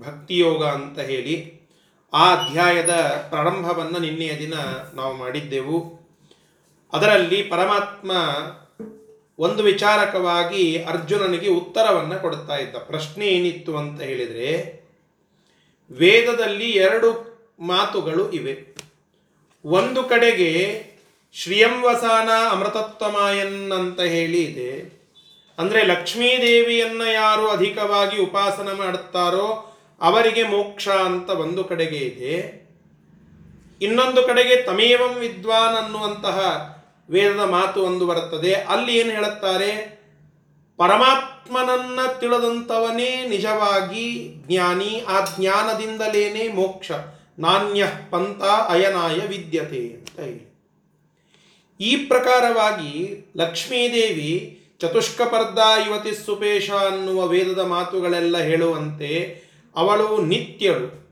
[0.00, 1.64] ಭಕ್ತಿಯೋಗ ಅಂತ ಹೇಳಿ
[2.12, 2.90] ಆ ಅಧ್ಯಾಯದ
[3.28, 4.54] ಪ್ರಾರಂಭವನ್ನು ನಿನ್ನೆಯ ದಿನ
[4.94, 6.00] ನಾವು ಮಾಡಿದ್ದೆವು.
[6.92, 8.10] ಅದರಲ್ಲಿ ಪರಮಾತ್ಮ
[9.38, 12.76] ಒಂದು ವಿಚಾರಕವಾಗಿ ಅರ್ಜುನನಿಗೆ ಉತ್ತರವನ್ನು ಕೊಡ್ತಾ ಇದ್ದ.
[12.76, 14.84] ಪ್ರಶ್ನೆ ಏನಿತ್ತು ಅಂತ ಹೇಳಿದರೆ,
[15.90, 18.76] ವೇದದಲ್ಲಿ ಎರಡು ಮಾತುಗಳು ಇವೆ.
[19.64, 20.84] ಒಂದು ಕಡೆಗೆ
[21.32, 24.94] ಶ್ರೀಯಂವಸಾನ ಅಮೃತತ್ವಮಾಯನ್ ಅಂತ ಹೇಳಿ ಇದೆ.
[25.58, 32.64] ಅಂದರೆ ಲಕ್ಷ್ಮೀದೇವಿಯನ್ನು ಯಾರು ಅಧಿಕವಾಗಿ ಉಪಾಸನ ಮಾಡುತ್ತಾರೋ ಅವರಿಗೆ ಮೋಕ್ಷ ಅಂತ ಒಂದು ಕಡೆಗೆ ಇದೆ.
[33.82, 36.38] ಇನ್ನೊಂದು ಕಡೆಗೆ ತಮೇವಂ ವಿದ್ವಾನ್ ಅನ್ನುವಂತಹ
[37.10, 38.54] ವೇದದ ಮಾತು ಒಂದು ಬರುತ್ತದೆ.
[38.54, 40.04] ಅಲ್ಲಿ ಏನು ಹೇಳುತ್ತಾರೆ?
[40.76, 46.90] ಪರಮಾತ್ಮನನ್ನ ತಿಳಿದಂಥವನೇ ನಿಜವಾಗಿ ಜ್ಞಾನಿ, ಆ ಜ್ಞಾನದಿಂದಲೇನೆ ಮೋಕ್ಷ.
[47.38, 50.44] ನಾಣ್ಯ ಪಂಥ ಅಯನಾಯ ವಿದ್ಯತೆ ಅಂತ
[51.80, 59.43] ಈ ಪ್ರಕಾರವಾಗಿ ಲಕ್ಷ್ಮೀದೇವಿ ಚತುಷ್ಕಪರ್ಧ ಯುವತಿ ಸುಪೇಶ ಅನ್ನುವ ವೇದದ ಮಾತುಗಳೆಲ್ಲ ಹೇಳುವಂತೆ
[59.74, 61.04] ಅವಳು ನಿತ್ಯಳು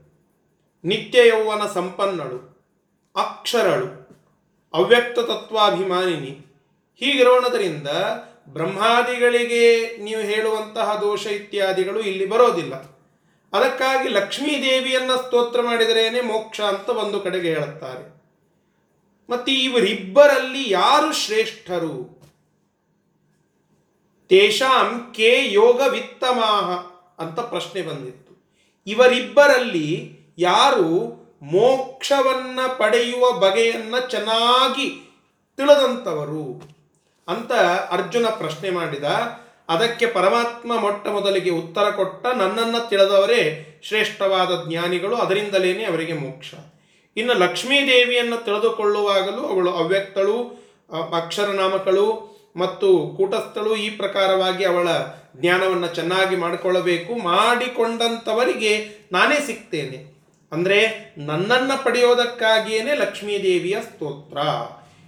[0.85, 2.37] ನಿತ್ಯ ಯೌವನ ಸಂಪನ್ನಳು,
[3.15, 4.03] ಅಕ್ಷರಳು,
[4.73, 6.29] ಅವ್ಯಕ್ತ ತತ್ವಾಭಿಮಾನಿನಿ.
[6.95, 7.87] ಹೀಗಿರೋಣದರಿಂದ
[8.49, 12.75] ಬ್ರಹ್ಮಾದಿಗಳಿಗೆ ನೀವು ಹೇಳುವಂತಹ ದೋಷ ಇತ್ಯಾದಿಗಳು ಇಲ್ಲಿ ಬರೋದಿಲ್ಲ.
[13.53, 18.23] ಅದಕ್ಕಾಗಿ ಲಕ್ಷ್ಮೀ ದೇವಿಯನ್ನ ಸ್ತೋತ್ರ ಮಾಡಿದರೇನೆ ಮೋಕ್ಷ ಅಂತ ಒಂದು ಕಡೆಗೆ ಹೇಳುತ್ತಾರೆ.
[19.29, 22.23] ಮತ್ತು ಇವರಿಬ್ಬರಲ್ಲಿ ಯಾರು ಶ್ರೇಷ್ಠರು?
[24.27, 26.69] ತೇಷಾಂ ಕೆ ಯೋಗ ವಿತ್ತಮಾಹ
[27.21, 28.22] ಅಂತ ಪ್ರಶ್ನೆ ಬಂದಿತ್ತು
[28.87, 29.89] ಇವರಿಬ್ಬರಲ್ಲಿ
[30.37, 30.89] ಯಾರು
[31.41, 34.87] ಮೋಕ್ಷವನ್ನ ಪಡೆಯುವ ಬಗೆಯನ್ನ ಚೆನ್ನಾಗಿ
[35.57, 36.45] ತಿಳಿದಂಥವರು
[37.27, 37.51] ಅಂತ
[37.91, 39.03] ಅರ್ಜುನ ಪ್ರಶ್ನೆ ಮಾಡಿದ.
[39.69, 43.41] ಅದಕ್ಕೆ ಪರಮಾತ್ಮ ಮೊಟ್ಟ ಮೊದಲಿಗೆ ಉತ್ತರ ಕೊಟ್ಟ ನನ್ನನ್ನು ತಿಳಿದವರೇ
[43.83, 46.53] ಶ್ರೇಷ್ಠವಾದ ಜ್ಞಾನಿಗಳು, ಅದರಿಂದಲೇನೆ ಅವರಿಗೆ ಮೋಕ್ಷ.
[47.17, 50.37] ಇನ್ನು ಲಕ್ಷ್ಮೀದೇವಿಯನ್ನು ತಿಳಿದುಕೊಳ್ಳುವಾಗಲೂ ಅವಳು ಅವ್ಯಕ್ತಳು
[51.17, 52.07] ಅಕ್ಷರನಾಮಕಳು
[52.55, 54.89] ಮತ್ತು ಕೂಟಸ್ಥಳು ಈ ಪ್ರಕಾರವಾಗಿ ಅವಳ
[55.37, 58.73] ಜ್ಞಾನವನ್ನು ಚೆನ್ನಾಗಿ ಮಾಡಿಕೊಳ್ಳಬೇಕು ಮಾಡಿಕೊಂಡಂಥವರಿಗೆ
[59.11, 59.99] ನಾನೇ ಸಿಗ್ತೇನೆ.
[60.51, 60.79] ಅಂದರೆ
[61.17, 64.39] ನನ್ನನ್ನು ಪಡೆಯೋದಕ್ಕಾಗಿಯೇ ಲಕ್ಷ್ಮೀದೇವಿಯ ಸ್ತೋತ್ರ.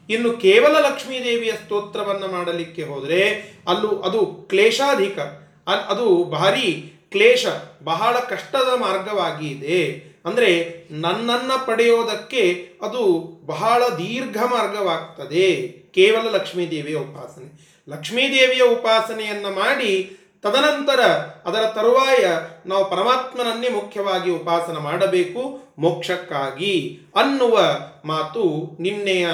[0.09, 3.21] ಇನ್ನು ಕೇವಲ ಲಕ್ಷ್ಮೀದೇವಿಯ ಸ್ತೋತ್ರವನ್ನು ಮಾಡಲಿಕ್ಕೆ ಹೋದರೆ
[3.67, 5.19] ಅಲ್ಲೂ ಅದು ಕ್ಲೇಶಾಧಿಕ
[5.89, 6.67] ಅದು ಭಾರಿ
[7.11, 7.45] ಕ್ಲೇಶ,
[7.83, 9.79] ಬಹಳ ಕಷ್ಟದ ಮಾರ್ಗವಾಗಿ ಇದೆ
[10.25, 10.49] ಅಂದರೆ
[10.91, 12.43] ನನ್ನನ್ನು ಪಡೆಯೋದಕ್ಕೆ
[12.81, 13.01] ಅದು
[13.45, 15.47] ಬಹಳ ದೀರ್ಘ ಮಾರ್ಗವಾಗ್ತದೆ.
[15.95, 17.49] ಕೇವಲ ಲಕ್ಷ್ಮೀದೇವಿಯ ಉಪಾಸನೆ.
[17.89, 20.99] ಲಕ್ಷ್ಮೀ ದೇವಿಯ ಉಪಾಸನೆಯನ್ನು ಮಾಡಿ ತದನಂತರ
[21.45, 22.25] ಅದರ ತರುವಾಯ
[22.65, 25.73] ನಾವು ಪರಮಾತ್ಮನನ್ನೇ ಮುಖ್ಯವಾಗಿ ಉಪಾಸನ ಮಾಡಬೇಕು.
[25.77, 27.59] ಮೋಕ್ಷಕ್ಕಾಗಿ ಅನ್ನುವ
[28.05, 29.27] ಮಾತು ನಿನ್ನೆಯ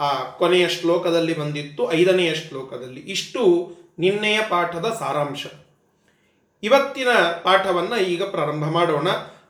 [0.00, 1.92] ಆ ಕೊನೆಯ ಶ್ಲೋಕದಲ್ಲಿ ಬಂದಿತ್ತು.
[1.92, 3.00] ಐದನೆಯ ಶ್ಲೋಕದಲ್ಲಿ.
[3.00, 5.46] ಇಷ್ಟು ನಿನ್ನೆಯ ಪಾಠದ ಸಾರಾಂಶ.
[6.62, 7.08] ಇವತ್ತಿನ
[7.42, 9.08] ಪಾಠವನ್ನು ಈಗ ಪ್ರಾರಂಭ ಮಾಡೋಣ.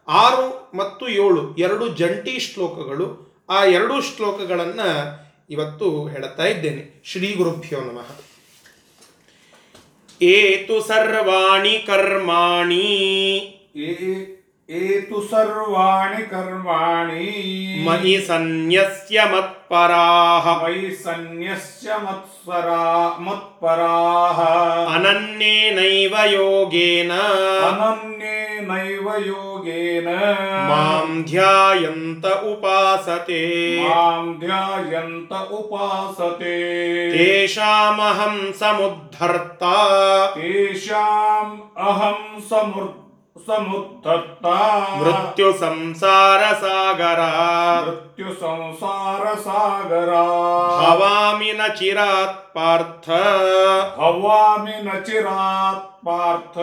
[0.09, 3.37] ಆರು ಮತ್ತು ಏಳು ಎರಡು ಜಂಟಿ ಶ್ಲೋಕಗಳು.
[3.51, 7.03] ಆ ಎರಡು ಶ್ಲೋಕಗಳನ್ನು ಇವತ್ತು ಹೇಳುತ್ತಾ ಇದ್ದೇನೆ.
[7.05, 8.36] ಶ್ರೀ ಗುರುಭ್ಯೋ ನಮಃ.
[10.23, 12.83] ಏತು ಸರ್ವಾಣಿ ಕರ್ಮಾಣಿ.
[14.71, 17.85] ಏತು ಸರ್ವಾಣಿ ಕರ್ಮಾಣಿ.
[17.85, 20.63] ಮಯಿ ಸನ್ಯಸ್ಯ ಮತ್ಪರಾಹ.
[20.63, 24.41] ಮಯಿ ಸನ್ಯಸ್ಯ ಮತ್ಸರಾ ಮತ್ಪರಾಹ.
[24.95, 27.13] ಅನನ್ಯೇನೈವ ಯೋಗೇನ.
[27.67, 30.09] ಅನನ್ಯೇ तेनैव योगेन।
[30.71, 36.55] माँ ध्यायन्त उपासते। माँ ध्यायन्त उपासते।
[37.13, 43.06] तेषामहं समुद्धर्ता। तेषाम् अहं समुद्ध
[43.42, 44.56] समुद्धर्ता
[44.98, 47.22] ಮೃತ್ಯು ಸಂಸಾರ ಸಾಗರ
[47.86, 50.24] मृत्यु संसारसागरा
[50.82, 53.08] ಭವಾಮಿ ನ ಚಿರಾತ್ ಪಾರ್ಥ
[53.98, 56.56] हवामि न चिरात् पार्थ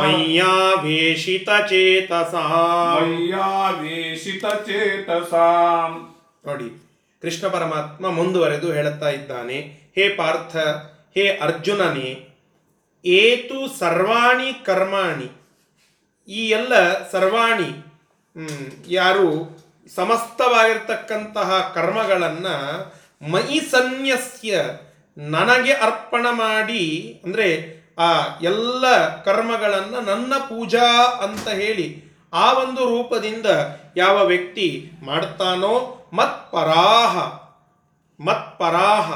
[0.00, 2.44] ಮಯ್ಯಾವೇಶಿತ ಚೇತಸಾ
[4.62, 5.96] मय्यावेशितचेतसाम्
[6.44, 6.68] ನೋಡಿ
[7.22, 9.58] ಕೃಷ್ಣ ಪರಮಾತ್ಮ ಮುಂದುವರೆದು ಹೇಳುತ್ತಾ ಇದ್ದಾನೆ
[9.96, 10.54] ಹೇ ಪಾರ್ಥ
[11.16, 12.10] ಹೇ ಅರ್ಜುನನೇ
[13.04, 15.28] ಏತು ಸರ್ವಾಣಿ ಕರ್ಮಾಣಿ
[16.27, 17.85] ಈ ಎಲ್ಲ ಸರ್ವಾಣಿ
[18.87, 19.55] ಯಾರು
[19.95, 22.55] ಸಮಸ್ತವಾಗಿರ್ತಕ್ಕಂತಹ ಕರ್ಮಗಳನ್ನು
[23.31, 24.63] ಮೈ ಸನ್ಯಸ್ಯ
[25.17, 28.11] ನನಗೆ ಅರ್ಪಣ ಮಾಡಿ, ಅಂದರೆ ಆ
[28.41, 28.85] ಎಲ್ಲ
[29.23, 33.45] ಕರ್ಮಗಳನ್ನು ನನ್ನ ಪೂಜಾ ಅಂತ ಹೇಳಿ ಆ ಒಂದು ರೂಪದಿಂದ
[33.97, 37.17] ಯಾವ ವ್ಯಕ್ತಿ ಮಾಡ್ತಾನೋ ಮತ್ಪರಾಹ
[38.19, 39.11] ಮತ್ಪರಾಹ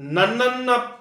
[0.00, 0.96] ನನ್ನನ್ನು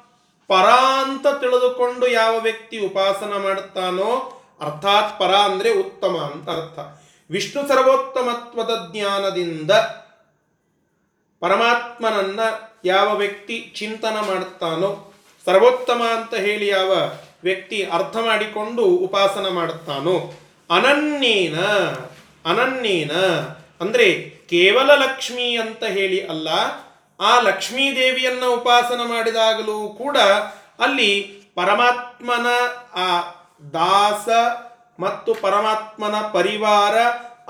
[0.47, 0.65] ಪರ
[1.05, 6.79] ಅಂತ ತಿಳಿದುಕೊಂಡು ಯಾವ ವ್ಯಕ್ತಿ ಉಪಾಸನ ಮಾಡುತ್ತಾನೋ ಅರ್ಥಾತ್ ಪರ ಅಂದ್ರೆ ಉತ್ತಮ ಅಂತ ಅರ್ಥ.
[7.29, 9.71] ವಿಷ್ಣು ಸರ್ವೋತ್ತಮತ್ವದ ಜ್ಞಾನದಿಂದ
[11.41, 12.39] ಪರಮಾತ್ಮನನ್ನ
[12.85, 14.89] ಯಾವ ವ್ಯಕ್ತಿ ಚಿಂತನ ಮಾಡುತ್ತಾನೋ
[15.45, 16.91] ಸರ್ವೋತ್ತಮ ಅಂತ ಹೇಳಿ ಯಾವ
[17.43, 20.15] ವ್ಯಕ್ತಿ ಅರ್ಥ ಮಾಡಿಕೊಂಡು ಉಪಾಸನ ಮಾಡುತ್ತಾನೋ
[20.69, 21.57] ಅನನ್ಯೇನ
[22.45, 23.11] ಅನನ್ಯೇನ,
[23.81, 24.07] ಅಂದ್ರೆ
[24.49, 26.49] ಕೇವಲ ಲಕ್ಷ್ಮಿ ಅಂತ ಹೇಳಿ ಅಲ್ಲ,
[27.19, 30.17] ಆ ಲಕ್ಷ್ಮೀ ದೇವಿಯನ್ನು ಉಪಾಸನ ಮಾಡಿದಾಗಲೂ ಕೂಡ
[30.79, 31.11] ಅಲ್ಲಿ
[31.55, 32.47] ಪರಮಾತ್ಮನ
[32.95, 33.07] ಆ
[33.73, 34.29] ದಾಸ
[34.99, 36.97] ಮತ್ತು ಪರಮಾತ್ಮನ ಪರಿವಾರ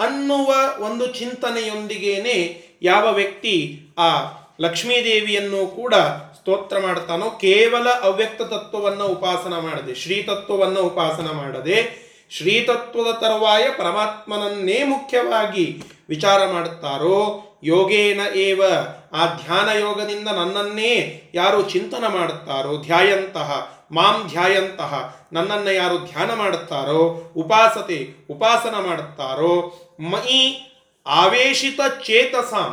[0.03, 4.09] ಅನ್ನುವ ಒಂದು ಚಿಂತನೆಯೊಂದಿಗೇನೆ ಯಾವ ವ್ಯಕ್ತಿ ಆ
[4.61, 5.95] ಲಕ್ಷ್ಮೀದೇವಿಯನ್ನು ಕೂಡ
[6.39, 16.51] ಸ್ತೋತ್ರ ಮಾಡ್ತಾನೋ, ಕೇವಲ ಅವ್ಯಕ್ತ ತತ್ವವನ್ನು ಉಪಾಸನ ಮಾಡದೆ ಶ್ರೀತತ್ವವನ್ನು ಉಪಾಸನ ಮಾಡದೆ ಶ್ರೀತತ್ವದ ತರುವಾಯ ಪರಮಾತ್ಮನನ್ನೇ ಮುಖ್ಯವಾಗಿ ವಿಚಾರ
[16.51, 17.17] ಮಾಡುತ್ತಾರೋ
[17.65, 18.61] ಯೋಗೇನ ಏವ?
[19.13, 20.93] ಆ ಧ್ಯಾನ ಯೋಗದಿಂದ ನನ್ನನ್ನೇ
[21.33, 23.49] ಯಾರು ಚಿಂತನ ಮಾಡುತ್ತಾರೋ, ಧ್ಯಾಯಂತಹ,
[23.91, 24.91] ಮಾಂ ಧ್ಯಾಯಂತಹ,
[25.33, 27.01] ನನ್ನನ್ನು ಯಾರು ಧ್ಯಾನ ಮಾಡುತ್ತಾರೋ,
[27.35, 29.53] ಉಪಾಸತೆ, ಉಪಾಸನ ಮಾಡುತ್ತಾರೋ,
[29.99, 30.41] ಮಯಿ
[31.05, 32.71] ಆವೇಶಿತ ಚೇತಸಾಂ.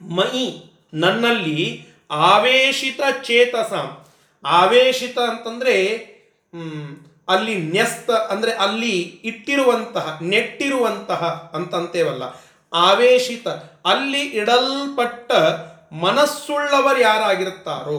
[0.00, 0.46] ಮಯಿ
[0.94, 3.88] ನನ್ನಲ್ಲಿ ಆವೇಶಿತ ಚೇತಸಾಂ.
[4.44, 5.76] ಆವೇಶಿತ ಅಂತಂದರೆ
[7.28, 11.22] ಅಲ್ಲಿ ನ್ಯಸ್ತ ಅಂದರೆ ಅಲ್ಲಿ ಇಟ್ಟಿರುವಂತಹ, ನೆಟ್ಟಿರುವಂತಹ
[11.54, 12.24] ಅಂತಂತೇವಲ್ಲ.
[12.74, 13.48] ಆವೇಶಿತ,
[13.84, 15.32] ಅಲ್ಲಿ ಇಡಲ್ಪಟ್ಟ
[15.92, 17.98] ಮನಸ್ಸುಳ್ಳವರು ಯಾರಾಗಿರುತ್ತಾರೋ?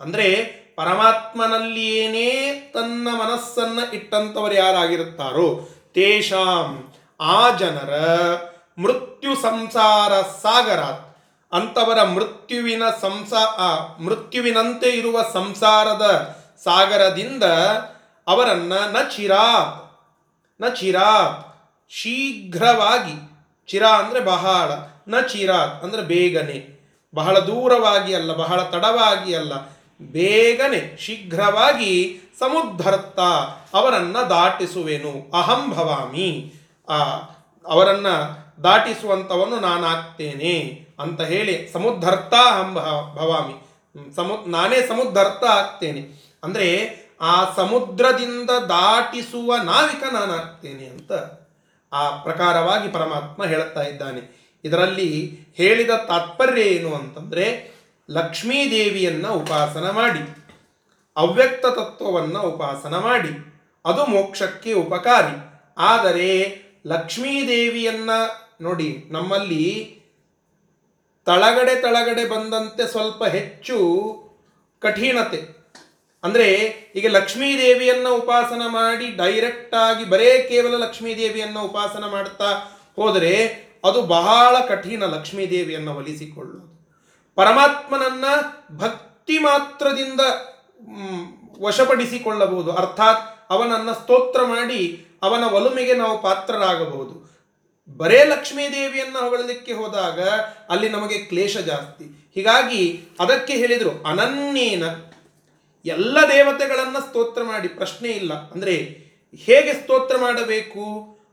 [0.00, 0.28] ಅಂದರೆ
[0.76, 2.30] ಪರಮಾತ್ಮನಲ್ಲಿಯೇನೇ
[2.74, 5.68] ತನ್ನ ಮನಸ್ಸನ್ನು ಇಟ್ಟಂಥವರು ಯಾರಾಗಿರುತ್ತಾರೋ?
[5.94, 7.92] ತೇಷಾಂ ಆ ಜನರ
[8.78, 10.80] ಮೃತ್ಯು ಸಂಸಾರ ಸಾಗರ
[11.52, 13.42] ಅಂತವರ ಮೃತ್ಯುವಿನ ಸಂಸಾ
[14.00, 16.04] ಮೃತ್ಯುವಿನಂತೆ ಇರುವ ಸಂಸಾರದ
[16.64, 17.44] ಸಾಗರದಿಂದ
[18.26, 21.38] ಅವರನ್ನು ನ ಚಿರಾತ್ನ ಚಿರಾತ್
[21.88, 23.33] ಶೀಘ್ರವಾಗಿ
[23.66, 24.72] ಚಿರ ಅಂದರೆ ಬಹಳ,
[25.08, 26.74] ನ ಚಿರ ಅಂದರೆ ಬೇಗನೆ.
[27.14, 29.52] ಬಹಳ ದೂರವಾಗಿ ಅಲ್ಲ, ಬಹಳ ತಡವಾಗಿ ಅಲ್ಲ,
[30.00, 33.20] ಬೇಗನೆ, ಶೀಘ್ರವಾಗಿ ಸಮುದ್ಧರ್ತ
[33.74, 35.38] ಅವರನ್ನು ದಾಟಿಸುವೆನು.
[35.38, 36.52] ಅಹಂ ಭವಾಮಿ.
[36.88, 36.94] ಆ,
[37.66, 42.74] ಅವರನ್ನು ದಾಟಿಸುವಂಥವನು ನಾನಾಗ್ತೇನೆ ಅಂತ ಹೇಳಿ ಸಮುದ್ಧರ್ತ ಅಹಂ
[43.14, 43.64] ಭವಾಮಿ.
[44.16, 46.34] ಸಮು, ನಾನೇ ಸಮುದ್ಧರ್ತ ಆಗ್ತೇನೆ.
[46.44, 51.12] ಅಂದರೆ ಆ ಸಮುದ್ರದಿಂದ ದಾಟಿಸುವ ನಾವಿಕ ನಾನಾಗ್ತೇನೆ ಅಂತ
[51.94, 54.22] ಆ ಪ್ರಕಾರವಾಗಿ ಪರಮಾತ್ಮ ಹೇಳುತ್ತಾ ಇದ್ದಾನೆ.
[54.64, 55.10] ಇದರಲ್ಲಿ
[55.54, 57.46] ಹೇಳಿದ ತಾತ್ಪರ್ಯ ಏನು ಅಂತಂದರೆ
[58.10, 60.22] ಲಕ್ಷ್ಮೀದೇವಿಯನ್ನು ಉಪಾಸನ ಮಾಡಿ,
[61.16, 63.32] ಅವ್ಯಕ್ತ ತತ್ವವನ್ನು ಉಪಾಸನ ಮಾಡಿ,
[63.84, 65.36] ಅದು ಮೋಕ್ಷಕ್ಕೆ ಉಪಕಾರಿ.
[65.78, 66.28] ಆದರೆ
[66.86, 68.18] ಲಕ್ಷ್ಮೀದೇವಿಯನ್ನು
[68.60, 69.64] ನೋಡಿ, ನಮ್ಮಲ್ಲಿ
[71.26, 73.78] ತಳಗಡೆ ತಳಗಡೆ ಬಂದಂತೆ ಸ್ವಲ್ಪ ಹೆಚ್ಚು
[74.82, 75.63] ಕಠಿಣತೆ.
[76.24, 76.48] ಅಂದರೆ
[76.94, 82.50] ಈಗ ಲಕ್ಷ್ಮೀದೇವಿಯನ್ನು ಉಪಾಸನ ಮಾಡಿ ಡೈರೆಕ್ಟ್ ಆಗಿ ಬರೇ ಕೇವಲ ಲಕ್ಷ್ಮೀದೇವಿಯನ್ನು ಉಪಾಸನ ಮಾಡ್ತಾ
[82.96, 83.34] ಹೋದರೆ
[83.84, 86.66] ಅದು ಬಹಳ ಕಠಿಣ ಲಕ್ಷ್ಮೀದೇವಿಯನ್ನು ಒಲಿಸಿಕೊಳ್ಳೋದು.
[87.34, 88.24] ಪರಮಾತ್ಮನನ್ನ
[88.76, 90.20] ಭಕ್ತಿ ಮಾತ್ರದಿಂದ
[91.60, 92.72] ವಶಪಡಿಸಿಕೊಳ್ಳಬಹುದು.
[92.72, 97.14] ಅರ್ಥಾತ್ ಅವನನ್ನ ಸ್ತೋತ್ರ ಮಾಡಿ ಅವನ ಒಲುಮೆಗೆ ನಾವು ಪಾತ್ರರಾಗಬಹುದು.
[97.96, 100.20] ಬರೇ ಲಕ್ಷ್ಮೀ ದೇವಿಯನ್ನ ಹೊಗಳಲಿಕ್ಕೆ ಹೋದಾಗ
[100.70, 102.04] ಅಲ್ಲಿ ನಮಗೆ ಕ್ಲೇಶ ಜಾಸ್ತಿ.
[102.34, 102.82] ಹೀಗಾಗಿ
[103.20, 104.84] ಅದಕ್ಕೆ ಹೇಳಿದರು, ಅನನ್ಯೇನ
[105.84, 108.50] ಎಲ್ಲ ದೇವತೆಗಳನ್ನು ಸ್ತೋತ್ರ ಮಾಡಿ, ಪ್ರಶ್ನೆ ಇಲ್ಲ.
[108.50, 108.74] ಅಂದರೆ
[109.36, 110.84] ಹೇಗೆ ಸ್ತೋತ್ರ ಮಾಡಬೇಕು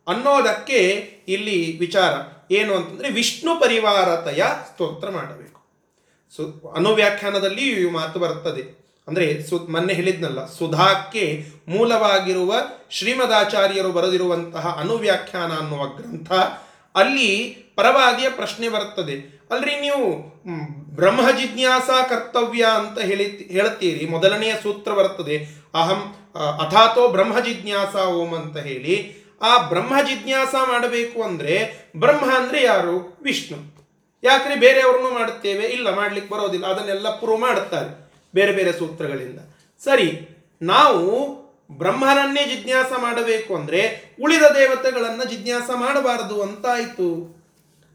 [0.08, 0.80] ಅನ್ನೋದಕ್ಕೆ
[1.28, 2.14] ಇಲ್ಲಿ ವಿಚಾರ.
[2.52, 5.62] ಏನು ಅಂತಂದರೆ ವಿಷ್ಣು ಪರಿವಾರತೆಯ ಸ್ತೋತ್ರ ಮಾಡಬೇಕು.
[6.36, 8.64] ಸು, ಅನುವ್ಯಾಖ್ಯಾನದಲ್ಲಿ ಈ ಮಾತು ಬರ್ತದೆ.
[9.08, 12.54] ಅಂದರೆ ಸು, ಮೊನ್ನೆ ಹೇಳಿದ್ನಲ್ಲ, ಸುಧಾಕ್ಕೆ ಮೂಲವಾಗಿರುವ
[12.90, 16.32] ಶ್ರೀಮದಾಚಾರ್ಯರು ಬರೆದಿರುವಂತಹ ಅನುವ್ಯಾಖ್ಯಾನ ಅನ್ನುವ ಗ್ರಂಥ
[16.96, 19.42] ಅಲ್ಲಿ ಪರವಾದಿಯ ಪ್ರಶ್ನೆ ಬರ್ತದೆ.
[19.52, 20.22] ಅಲ್ರಿ ನೀವು
[20.96, 24.06] ಬ್ರಹ್ಮ ಜಿಜ್ಞಾಸ ಕರ್ತವ್ಯ ಅಂತ ಹೇಳಿ ಹೇಳುತ್ತೀರಿ.
[24.06, 25.48] ಮೊದಲನೆಯ ಸೂತ್ರ ಬರ್ತದೆ.
[25.74, 26.16] ಅಹಂ
[26.68, 29.22] ಅಥಾತೋ ಬ್ರಹ್ಮ ಜಿಜ್ಞಾಸ ಓಂ ಅಂತ ಹೇಳಿ.
[29.42, 33.18] ಆ ಬ್ರಹ್ಮ ಜಿಜ್ಞಾಸ ಮಾಡಬೇಕು ಅಂದ್ರೆ ಬ್ರಹ್ಮ ಅಂದ್ರೆ ಯಾರು?
[33.24, 33.82] ವಿಷ್ಣು.
[34.24, 35.66] ಯಾಕ್ರೆ ಬೇರೆಯವ್ರನ್ನು ಮಾಡುತ್ತೇವೆ?
[35.66, 36.66] ಇಲ್ಲ, ಮಾಡ್ಲಿಕ್ಕೆ ಬರೋದಿಲ್ಲ.
[36.66, 39.40] ಅದನ್ನೆಲ್ಲ ಪ್ರೂವ್ ಮಾಡುತ್ತಾರೆ ಬೇರೆ ಬೇರೆ ಸೂತ್ರಗಳಿಂದ.
[39.84, 40.28] ಸರಿ,
[40.62, 41.41] ನಾವು
[41.78, 43.82] ಬ್ರಹ್ಮನನ್ನೇ ಜಿಜ್ಞಾಸ ಮಾಡಬೇಕು ಅಂದರೆ
[44.22, 47.42] ಉಳಿದ ದೇವತೆಗಳನ್ನು ಜಿಜ್ಞಾಸ ಮಾಡಬಾರದು ಅಂತಾಯಿತು.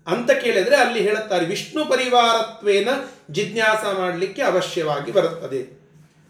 [0.06, 2.88] ಅಂತ ಕೇಳಿದರೆ ಅಲ್ಲಿ ಹೇಳುತ್ತಾರೆ, ವಿಷ್ಣು ಪರಿವಾರತ್ವೇನ
[3.30, 5.61] ಜಿಜ್ಞಾಸ ಮಾಡಲಿಕ್ಕೆ ಅವಶ್ಯವಾಗಿ ಬರುತ್ತದೆ.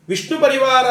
[0.09, 0.87] ವಿಷ್ಣು ಪರಿವಾರ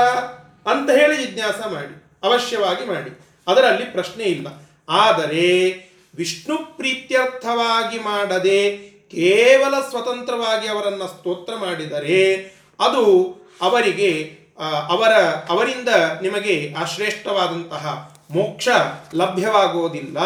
[0.70, 3.20] ಅಂತ ಹೇಳಿ ಜಿಜ್ಞಾಸ ಮಾಡಿ, ಅವಶ್ಯವಾಗಿ ಮಾಡಿ.
[3.48, 4.48] ಅದರಲ್ಲಿ ಪ್ರಶ್ನೆ ಇಲ್ಲ.
[4.90, 5.72] ಆದರೆ
[6.16, 8.78] ವಿಷ್ಣು ಪ್ರೀತ್ಯರ್ಥವಾಗಿ ಮಾಡದೆ
[9.12, 12.22] ಕೇವಲ ಸ್ವತಂತ್ರವಾಗಿ ಅವರನ್ನು ಸ್ತೋತ್ರ ಮಾಡಿದರೆ
[12.80, 13.04] ಅದು
[13.62, 15.14] ಅವರಿಗೆ ಅವರ,
[15.50, 15.90] ಅವರಿಂದ
[16.22, 18.68] ನಿಮಗೆ ಆ ಶ್ರೇಷ್ಠವಾದಂತಹ ಮೋಕ್ಷ
[19.16, 20.20] ಲಭ್ಯವಾಗೋದಿಲ್ಲ.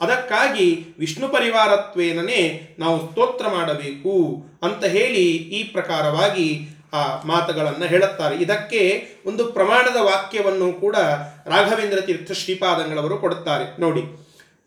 [0.00, 8.36] ಅದಕ್ಕಾಗಿ ವಿಷ್ಣು ಪರಿವಾರತ್ವೇನೇ ನಾವು ಸ್ತೋತ್ರ ಮಾಡಬೇಕು ಅಂತ ಹೇಳಿ ಈ ಪ್ರಕಾರವಾಗಿ ಆ ಮಾತುಗಳನ್ನು ಹೇಳುತ್ತಾರೆ.
[8.36, 10.96] ಇದಕ್ಕೆ ಒಂದು ಪ್ರಮಾಣದ ವಾಕ್ಯವನ್ನು ಕೂಡ
[11.46, 13.80] ರಾಘವೇಂದ್ರ ತೀರ್ಥ ಶ್ರೀಪಾದಂಗಳವರು ಕೊಡುತ್ತಾರೆ.
[13.80, 14.02] ನೋಡಿ,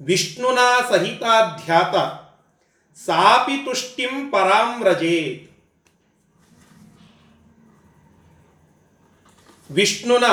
[0.01, 1.95] ವಿಷ್ಣುನಾ ಸಹಿತಾಧ್ಯಾತ,
[3.05, 4.83] ಸಾಪಿ ತುಷ್ಟಿಂ ಪರಾಂ
[9.73, 10.23] ವಿಷ್ಣುನ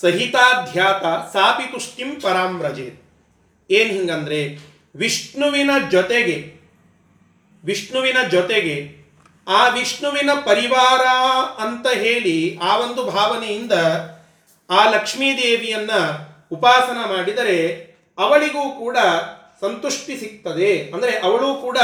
[0.00, 1.02] ಸಹಿತಾಧ್ಯಾತ
[1.36, 3.02] ಸಾಪಿ ತುಷ್ಟಿಂ ಪರಾಂ ವ್ರಜೇತ್
[3.70, 4.58] ಏನು ಹಿಂಗಂದ್ರೆ,
[4.96, 6.58] ವಿಷ್ಣುವಿನ ಜೊತೆಗೆ
[7.64, 8.98] ವಿಷ್ಣುವಿನ ಜೊತೆಗೆ
[9.48, 11.06] ಆ ವಿಷ್ಣುವಿನ ಪರಿವಾರ
[11.66, 13.72] ಅಂತ ಹೇಳಿ ಆ ಒಂದು ಭಾವನೆಯಿಂದ
[14.70, 15.90] ಆ ಲಕ್ಷ್ಮೀದೇವಿಯನ್ನ
[16.52, 17.76] ಉಪಾಸನ ಮಾಡಿದರೆ
[18.18, 18.98] ಅವಳಿಗೂ ಕೂಡ
[19.60, 20.90] ಸಂತುಷ್ಟಿ ಸಿಗ್ತದೆ.
[20.92, 21.78] ಅಂದರೆ ಅವಳು ಕೂಡ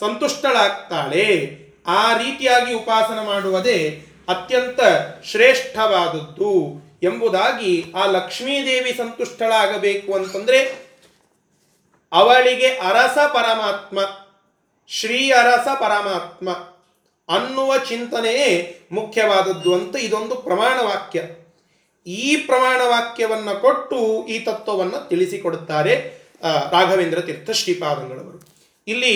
[0.00, 1.58] ಸಂತುಷ್ಟಳಾಗ್ತಾಳೆ.
[1.86, 4.80] ಆ ರೀತಿಯಾಗಿ ಉಪಾಸನ ಮಾಡುವುದೇ ಅತ್ಯಂತ
[5.24, 6.52] ಶ್ರೇಷ್ಠವಾದದ್ದು
[7.02, 10.58] ಎಂಬುದಾಗಿ ಆ ಲಕ್ಷ್ಮೀದೇವಿ ಸಂತುಷ್ಟಳಾಗಬೇಕು ಅಂತಂದ್ರೆ
[12.12, 13.98] ಅವಳಿಗೆ ಅರಸ ಪರಮಾತ್ಮ,
[14.88, 16.50] ಶ್ರೀ ಅರಸ ಪರಮಾತ್ಮ
[17.28, 21.22] ಅನ್ನುವ ಚಿಂತನೆಯೇ ಮುಖ್ಯವಾದದ್ದು ಅಂತ ಇದೊಂದು ಪ್ರಮಾಣ ವಾಕ್ಯ
[22.06, 25.94] ಈ ಪ್ರಮಾಣ ವಾಕ್ಯವನ್ನು ಕೊಟ್ಟು ಈ ತತ್ವವನ್ನು ತಿಳಿಸಿಕೊಡುತ್ತಾರೆ
[26.70, 28.38] ರಾಘವೇಂದ್ರ ತೀರ್ಥ ಶ್ರೀಪಾದಂಗಳವರು.
[28.86, 29.14] ಇಲ್ಲಿ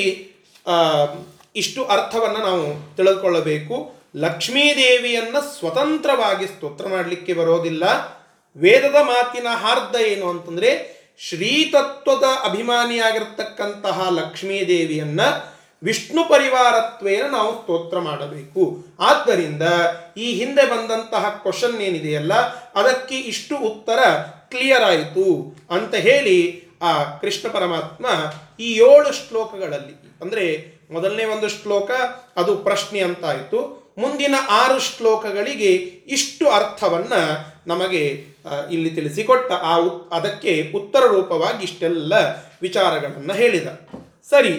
[1.57, 7.85] ಇಷ್ಟು ಅರ್ಥವನ್ನು ನಾವು ತಿಳಿದುಕೊಳ್ಳಬೇಕು ಲಕ್ಷ್ಮೀದೇವಿಯನ್ನ ಸ್ವತಂತ್ರವಾಗಿ ಸ್ತೋತ್ರ ಮಾಡಲಿಕ್ಕೆ ಬರೋದಿಲ್ಲ.
[8.57, 15.53] ವೇದದ ಮಾತಿನ ಹಾರ್ದ ಏನು ಅಂತಂದರೆ, ಶ್ರೀತತ್ವದ ಅಭಿಮಾನಿಯಾಗಿರ್ತಕ್ಕಂತಹ ಲಕ್ಷ್ಮೀದೇವಿಯನ್ನು
[15.83, 18.85] ವಿಷ್ಣು ಪರಿವಾರತ್ವೇನ ನಾವು ಸ್ತೋತ್ರ ಮಾಡಬೇಕು.
[19.01, 19.63] ಆದ್ದರಿಂದ
[20.17, 22.35] ಈ ಹಿಂದೆ ಬಂದಂತಹ ಕ್ವಶನ್ ಏನಿದೆಯಲ್ಲ,
[22.75, 23.99] ಅದಕ್ಕೆ ಇಷ್ಟು ಉತ್ತರ
[24.49, 26.39] ಕ್ಲಿಯರ್ ಆಯಿತು ಅಂತ ಹೇಳಿ
[26.83, 28.07] ಆ ಕೃಷ್ಣ ಪರಮಾತ್ಮ
[28.61, 30.47] ಈ ಏಳು ಶ್ಲೋಕಗಳಲ್ಲಿ, ಅಂದರೆ
[30.91, 31.91] ಮೊದಲನೇ ಒಂದು ಶ್ಲೋಕ,
[32.37, 35.73] ಅದು ಪ್ರಶ್ನೆ ಅಂತ ಆಯಿತು ಮುಂದಿನ ಆರು ಶ್ಲೋಕಗಳಿಗೆ
[36.07, 37.13] ಇಷ್ಟು ಅರ್ಥವನ್ನ
[37.67, 38.27] ನಮಗೆ
[38.71, 39.77] ಇಲ್ಲಿ ತಿಳಿಸಿಕೊಟ್ಟ ಆ
[40.13, 42.15] ಅದಕ್ಕೆ ಉತ್ತರ ರೂಪವಾಗಿ ಇಷ್ಟೆಲ್ಲ
[42.63, 43.69] ವಿಚಾರಗಳನ್ನು ಹೇಳಿದ.
[44.31, 44.55] ಸರಿ,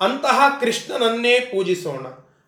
[0.00, 2.06] ಅಂತಹ ಕೃಷ್ಣನನ್ನೇ ಪೂಜಿಸೋಣ,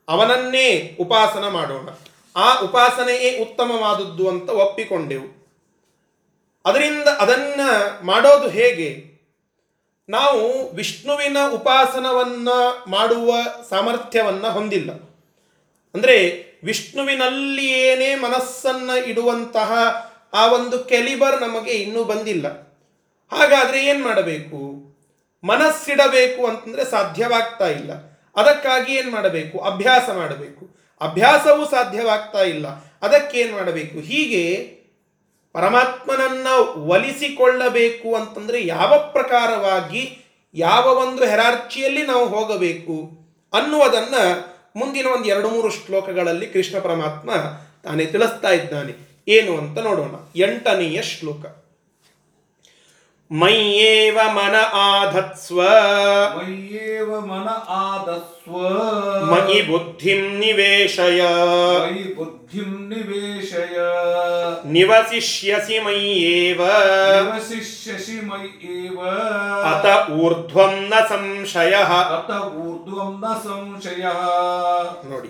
[0.08, 1.88] ಅವನನ್ನೇ ಉಪಾಸನ ಮಾಡೋಣ.
[2.36, 5.40] ಆ ಉಪಾಸನೆಯೇ ಉತ್ತಮವಾದದ್ದು ಅಂತ ಒಪ್ಪಿಕೊಂಡೆವು.
[6.66, 7.60] ಅದರಿಂದ ಅದನ್ನ
[8.02, 9.10] ಮಾಡೋದು ಹೇಗೆ?
[10.08, 12.48] ನಾವು ವಿಷ್ಣುವಿನ ಉಪಾಸನವನ್ನ
[12.86, 13.34] ಮಾಡುವ
[13.70, 15.09] ಸಾಮರ್ಥ್ಯವನ್ನ ಹೊಂದಿಲ್ಲ.
[15.94, 19.72] ಅಂದರೆ ವಿಷ್ಣುವಿನಲ್ಲಿಯೇನೇ ಮನಸ್ಸನ್ನು ಇಡುವಂತಹ
[20.32, 22.48] ಆ ಒಂದು ಕೆಲಿಬರ್ ನಮಗೆ ಇನ್ನೂ ಬಂದಿಲ್ಲ.
[23.32, 24.90] ಹಾಗಾದರೆ ಏನು ಮಾಡಬೇಕು?
[25.44, 27.92] ಮನಸ್ಸಿಡಬೇಕು ಅಂತಂದರೆ ಸಾಧ್ಯವಾಗ್ತಾ ಇಲ್ಲ.
[28.36, 29.58] ಅದಕ್ಕಾಗಿ ಏನು ಮಾಡಬೇಕು?
[29.58, 30.76] ಅಭ್ಯಾಸ ಮಾಡಬೇಕು.
[31.00, 32.68] ಅಭ್ಯಾಸವೂ ಸಾಧ್ಯವಾಗ್ತಾ ಇಲ್ಲ.
[33.02, 33.98] ಅದಕ್ಕೆ ಏನು ಮಾಡಬೇಕು?
[33.98, 34.66] ಹೀಗೆ
[35.52, 40.18] ಪರಮಾತ್ಮನನ್ನು ಒಲಿಸಿಕೊಳ್ಳಬೇಕು ಅಂತಂದರೆ ಯಾವ ಪ್ರಕಾರವಾಗಿ
[40.54, 43.20] ಯಾವ ಒಂದು ಹೆರಾರ್ಚಿಯಲ್ಲಿ ನಾವು ಹೋಗಬೇಕು
[43.52, 44.14] ಅನ್ನುವುದನ್ನ
[44.76, 47.30] ಮುಂದಿನ ಒಂದು ಎರಡು ಮೂರು ಶ್ಲೋಕಗಳಲ್ಲಿ ಕೃಷ್ಣ ಪರಮಾತ್ಮ
[47.82, 48.92] ತಾನೇ ತಿಳಿಸ್ತಾ ಇದ್ದಾನೆ.
[49.28, 50.14] ಏನು ಅಂತ ನೋಡೋಣ.
[50.36, 51.69] ಎಂಟನೆಯ ಶ್ಲೋಕ.
[53.32, 55.62] ಮೈಯೇವ ಮನ ಆಧತ್ಸ್ವ.
[56.36, 58.68] ಮಯ್ಯೇವ ಮನ ಆಧತ್ಸ್ವ.
[59.24, 61.22] ಮಯಿ ಬುದ್ಧಿಂ ನಿವೇಶಯ.
[61.22, 63.78] ಮಯಿ ಬುದ್ಧಿಂ ನಿವೇಶಯ.
[64.72, 69.08] ನಿವಸಿಷ್ಯಸಿ ಮಯ್ಯೇವ ನಿವಸಿಷ್ಯಸಿ ಮಯ್ಯೇವ
[69.62, 71.74] ಅತ ಊರ್ಧ್ವಂ ನ ಸಂಶಯ.
[71.74, 74.02] ಅತ ಊರ್ಧ್ವಂ ನ ಸಂಶಯ.
[75.10, 75.28] ನೋಡಿ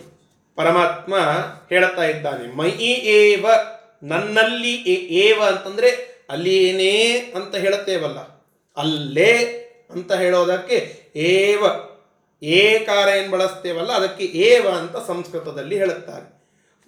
[0.57, 1.15] ಪರಮಾತ್ಮ
[1.69, 3.47] ಹೇಳುತ್ತಾ ಇದ್ದಾನೆ ಮಯಿ ಏವ
[4.03, 6.95] ನನ್ನಲ್ಲಿ ಏವ ಅಂತಂದ್ರೆ ಅಲ್ಲೇನೇ
[7.37, 8.21] ಅಂತ ಹೇಳುತ್ತೇವಲ್ಲ.
[8.77, 9.33] ಅಲ್ಲೇ
[9.95, 10.79] ಅಂತ ಹೇಳೋದಕ್ಕೆ
[11.31, 11.63] ಏವ,
[12.43, 16.27] ಏಕಾರ ಏನು ಬಳಸ್ತೇವಲ್ಲ, ಅದಕ್ಕೆ ಏವ ಅಂತ ಸಂಸ್ಕೃತದಲ್ಲಿ ಹೇಳುತ್ತಾರೆ.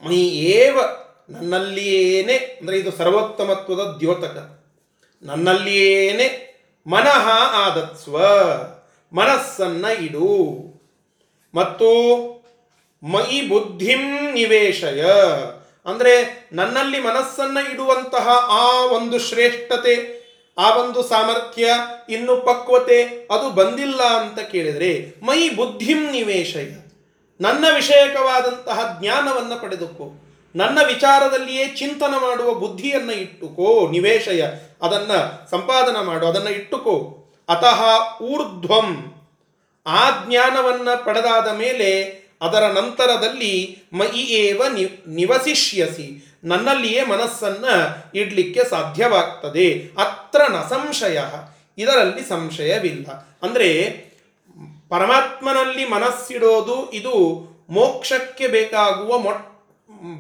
[0.03, 0.21] ಮೈ
[0.59, 0.77] ಏವ
[1.31, 4.37] ನನ್ನಲ್ಲಿಯೇನೆ, ಅಂದರೆ ಇದು ಸರ್ವೋತ್ತಮತ್ವದ ದ್ಯೋತಕ.
[5.23, 6.29] ನನ್ನಲ್ಲಿಯೇನೆ
[6.87, 7.27] ಮನಃ
[7.65, 8.17] ಆದತ್ಸ್ವ,
[9.13, 10.31] ಮನಸ್ಸನ್ನ ಇಡು.
[11.55, 11.89] ಮತ್ತು
[13.03, 15.03] ಮೈ ಬುದ್ಧಿಂ ನಿವೇಶಯ
[15.87, 20.23] ಅಂದರೆ ನನ್ನಲ್ಲಿ ಮನಸ್ಸನ್ನು ಇಡುವಂತಹ ಆ ಒಂದು ಶ್ರೇಷ್ಠತೆ,
[20.59, 21.75] ಆ ಒಂದು ಸಾಮರ್ಥ್ಯ,
[22.09, 26.71] ಇನ್ನು ಪಕ್ವತೆ ಅದು ಬಂದಿಲ್ಲ ಅಂತ ಕೇಳಿದರೆ ಮೈ ಬುದ್ಧಿಂ ನಿವೇಶಯ.
[27.41, 30.29] ನನ್ನ ವಿಷಯಕವಾದಂತಹ ಜ್ಞಾನವನ್ನು ಪಡೆದುಕೋ.
[30.57, 34.45] ನನ್ನ ವಿಚಾರದಲ್ಲಿಯೇ ಚಿಂತನ ಮಾಡುವ ಬುದ್ಧಿಯನ್ನು ಇಟ್ಟುಕೋ, ನಿವೇಶಯ.
[34.83, 35.13] ಅದನ್ನ
[35.51, 37.19] ಸಂಪಾದನ ಮಾಡು, ಅದನ್ನು ಇಟ್ಟುಕೋ.
[37.49, 37.83] ಅತಃ
[38.23, 39.15] ಊರ್ಧ್ವಂ.
[39.87, 44.63] ಆ ಜ್ಞಾನವನ್ನು ಪಡೆದಾದ ಮೇಲೆ ಅದರ ನಂತರದಲ್ಲಿ ಮಯಿ ಏವ
[45.07, 46.39] ನಿವಸಿಷ್ಯಸಿ.
[46.45, 47.65] ನನ್ನಲ್ಲಿಯೇ ಮನಸ್ಸನ್ನ
[48.15, 49.91] ಇಡ್ಲಿಕ್ಕೆ ಸಾಧ್ಯವಾಗ್ತದೆ.
[49.99, 51.21] ಅತ್ರ ನ ಸಂಶಯ.
[51.79, 53.07] ಇದರಲ್ಲಿ ಸಂಶಯವಿಲ್ಲ.
[53.43, 53.91] ಅಂದರೆ
[54.89, 57.13] ಪರಮಾತ್ಮನಲ್ಲಿ ಮನಸ್ಸಿಡೋದು ಇದು
[57.71, 59.65] ಮೋಕ್ಷಕ್ಕೆ ಬೇಕಾಗುವ ಮೊಟ್,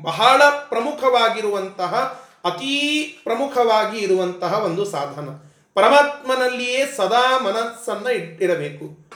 [0.02, 5.29] ಬಹಳ ಪ್ರಮುಖವಾಗಿರುವಂತಹ, ಅತೀ ಪ್ರಮುಖವಾಗಿ ಇರುವಂತಹ ಒಂದು ಸಾಧನ.
[5.75, 9.12] ಪರಮಾತ್ಮನಲ್ಲಿಯೇ ಸದಾ ಮನಸ್ಸನ್ನು ಇಟ್ಟಿರಬೇಕು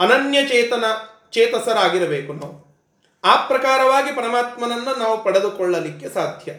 [0.00, 0.84] ಅನನ್ಯ ಚೇತನ
[1.32, 2.68] ಚೇತಸರಾಗಿರಬೇಕು ನಾವು.
[3.24, 6.52] ಆ ಪ್ರಕಾರವಾಗಿ ಪರಮಾತ್ಮನನ್ನ ನಾವು ಪಡೆದುಕೊಳ್ಳಲಿಕ್ಕೆ ಸಾಧ್ಯ.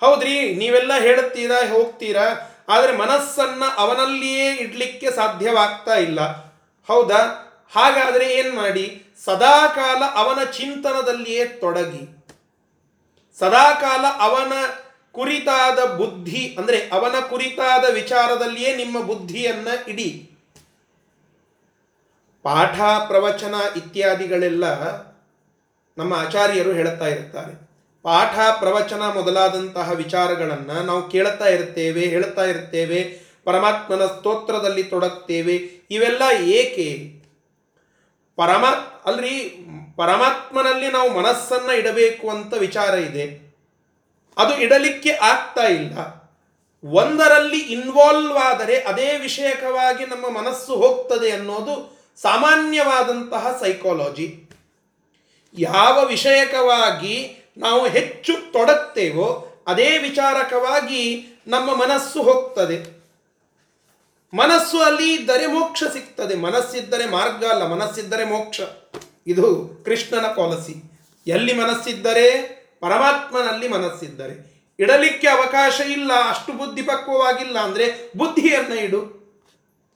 [0.00, 6.20] ಹೌದ್ರಿ, ನೀವೆಲ್ಲ ಹೇಳುತ್ತೀರಾ, ಹೋಗ್ತೀರಾ, ಆದರೆ ಮನಸ್ಸನ್ನ ಅವನಲ್ಲಿಯೇ ಇಡ್ಲಿಕ್ಕೆ ಸಾಧ್ಯವಾಗ್ತಾ ಇಲ್ಲ.
[6.86, 7.46] ಹೌದಾ?
[7.74, 9.02] ಹಾಗಾದರೆ ಏನು ಮಾಡಿ?
[9.24, 12.26] ಸದಾಕಾಲ ಅವನ ಚಿಂತನದಲ್ಲಿಯೇ ತೊಡಗಿ.
[13.38, 14.52] ಸದಾಕಾಲ ಅವನ
[15.12, 20.29] ಕುರಿತಾದ ಬುದ್ಧಿ, ಅಂದರೆ ಅವನ ಕುರಿತಾದ ವಿಚಾರದಲ್ಲಿಯೇ ನಿಮ್ಮ ಬುದ್ಧಿಯನ್ನು ಇಡಿ.
[22.42, 24.64] ಪಾಠ ಪ್ರವಚನ ಇತ್ಯಾದಿಗಳೆಲ್ಲ
[25.98, 27.70] ನಮ್ಮ ಆಚಾರ್ಯರು ಹೇಳುತ್ತಾ ಇರುತ್ತಾರೆ.
[28.02, 35.56] ಪಾಠ ಪ್ರವಚನ ಮೊದಲಾದಂತಹ ವಿಚಾರಗಳನ್ನು ನಾವು ಕೇಳುತ್ತಾ ಇರ್ತೇವೆ ಹೇಳುತ್ತಾ ಇರ್ತೇವೆ ಪರಮಾತ್ಮನ ಸ್ತೋತ್ರದಲ್ಲಿ ತೊಡಗ್ತೇವೆ,
[35.90, 37.20] ಇವೆಲ್ಲ ಏಕೆ?
[38.36, 39.64] ಪರಮಾತ್ ಅಲ್ರಿ,
[39.96, 43.50] ಪರಮಾತ್ಮನಲ್ಲಿ ನಾವು ಮನಸ್ಸನ್ನು ಇಡಬೇಕು ಅಂತ ವಿಚಾರ ಇದೆ.
[44.38, 45.98] ಅದು ಇಡಲಿಕ್ಕೆ ಆಗ್ತಾ ಇಲ್ಲ.
[46.84, 54.50] ಒಂದರಲ್ಲಿ ಇನ್ವಾಲ್ವ್ ಆದರೆ ಅದೇ ವಿಷಯಕವಾಗಿ ನಮ್ಮ ಮನಸ್ಸು ಹೋಗ್ತದೆ ಅನ್ನೋದು ಸಾಮಾನ್ಯವಾದಂತಹ ಸೈಕಾಲಜಿ
[55.58, 63.00] ಯಾವ ವಿಷಯಕವಾಗಿ ನಾವು ಹೆಚ್ಚು ತೊಡಗ್ತೇವೋ ಅದೇ ವಿಚಾರಕವಾಗಿ ನಮ್ಮ ಮನಸ್ಸು ಹೋಗ್ತದೆ.
[64.34, 66.34] ಮನಸ್ಸು ಅಲ್ಲಿ ಇದ್ದರೆ ಮೋಕ್ಷ ಸಿಗ್ತದೆ.
[66.34, 67.66] ಮನಸ್ಸಿದ್ದರೆ ಮಾರ್ಗ ಅಲ್ಲ.
[67.66, 68.60] ಮನಸ್ಸಿದ್ದರೆ ಮೋಕ್ಷ.
[69.26, 70.92] ಇದು ಕೃಷ್ಣನ ಪಾಲಿಸಿ.
[71.26, 72.40] ಎಲ್ಲಿ ಮನಸ್ಸಿದ್ದರೆ?
[72.80, 74.64] ಪರಮಾತ್ಮನಲ್ಲಿ ಮನಸ್ಸಿದ್ದರೆ.
[74.78, 76.12] ಇಡಲಿಕ್ಕೆ ಅವಕಾಶ ಇಲ್ಲ.
[76.28, 79.20] ಅಷ್ಟು ಬುದ್ಧಿ ಪಕ್ವವಾಗಿಲ್ಲ ಅಂದರೆ ಬುದ್ಧಿಯನ್ನು ಇಡು.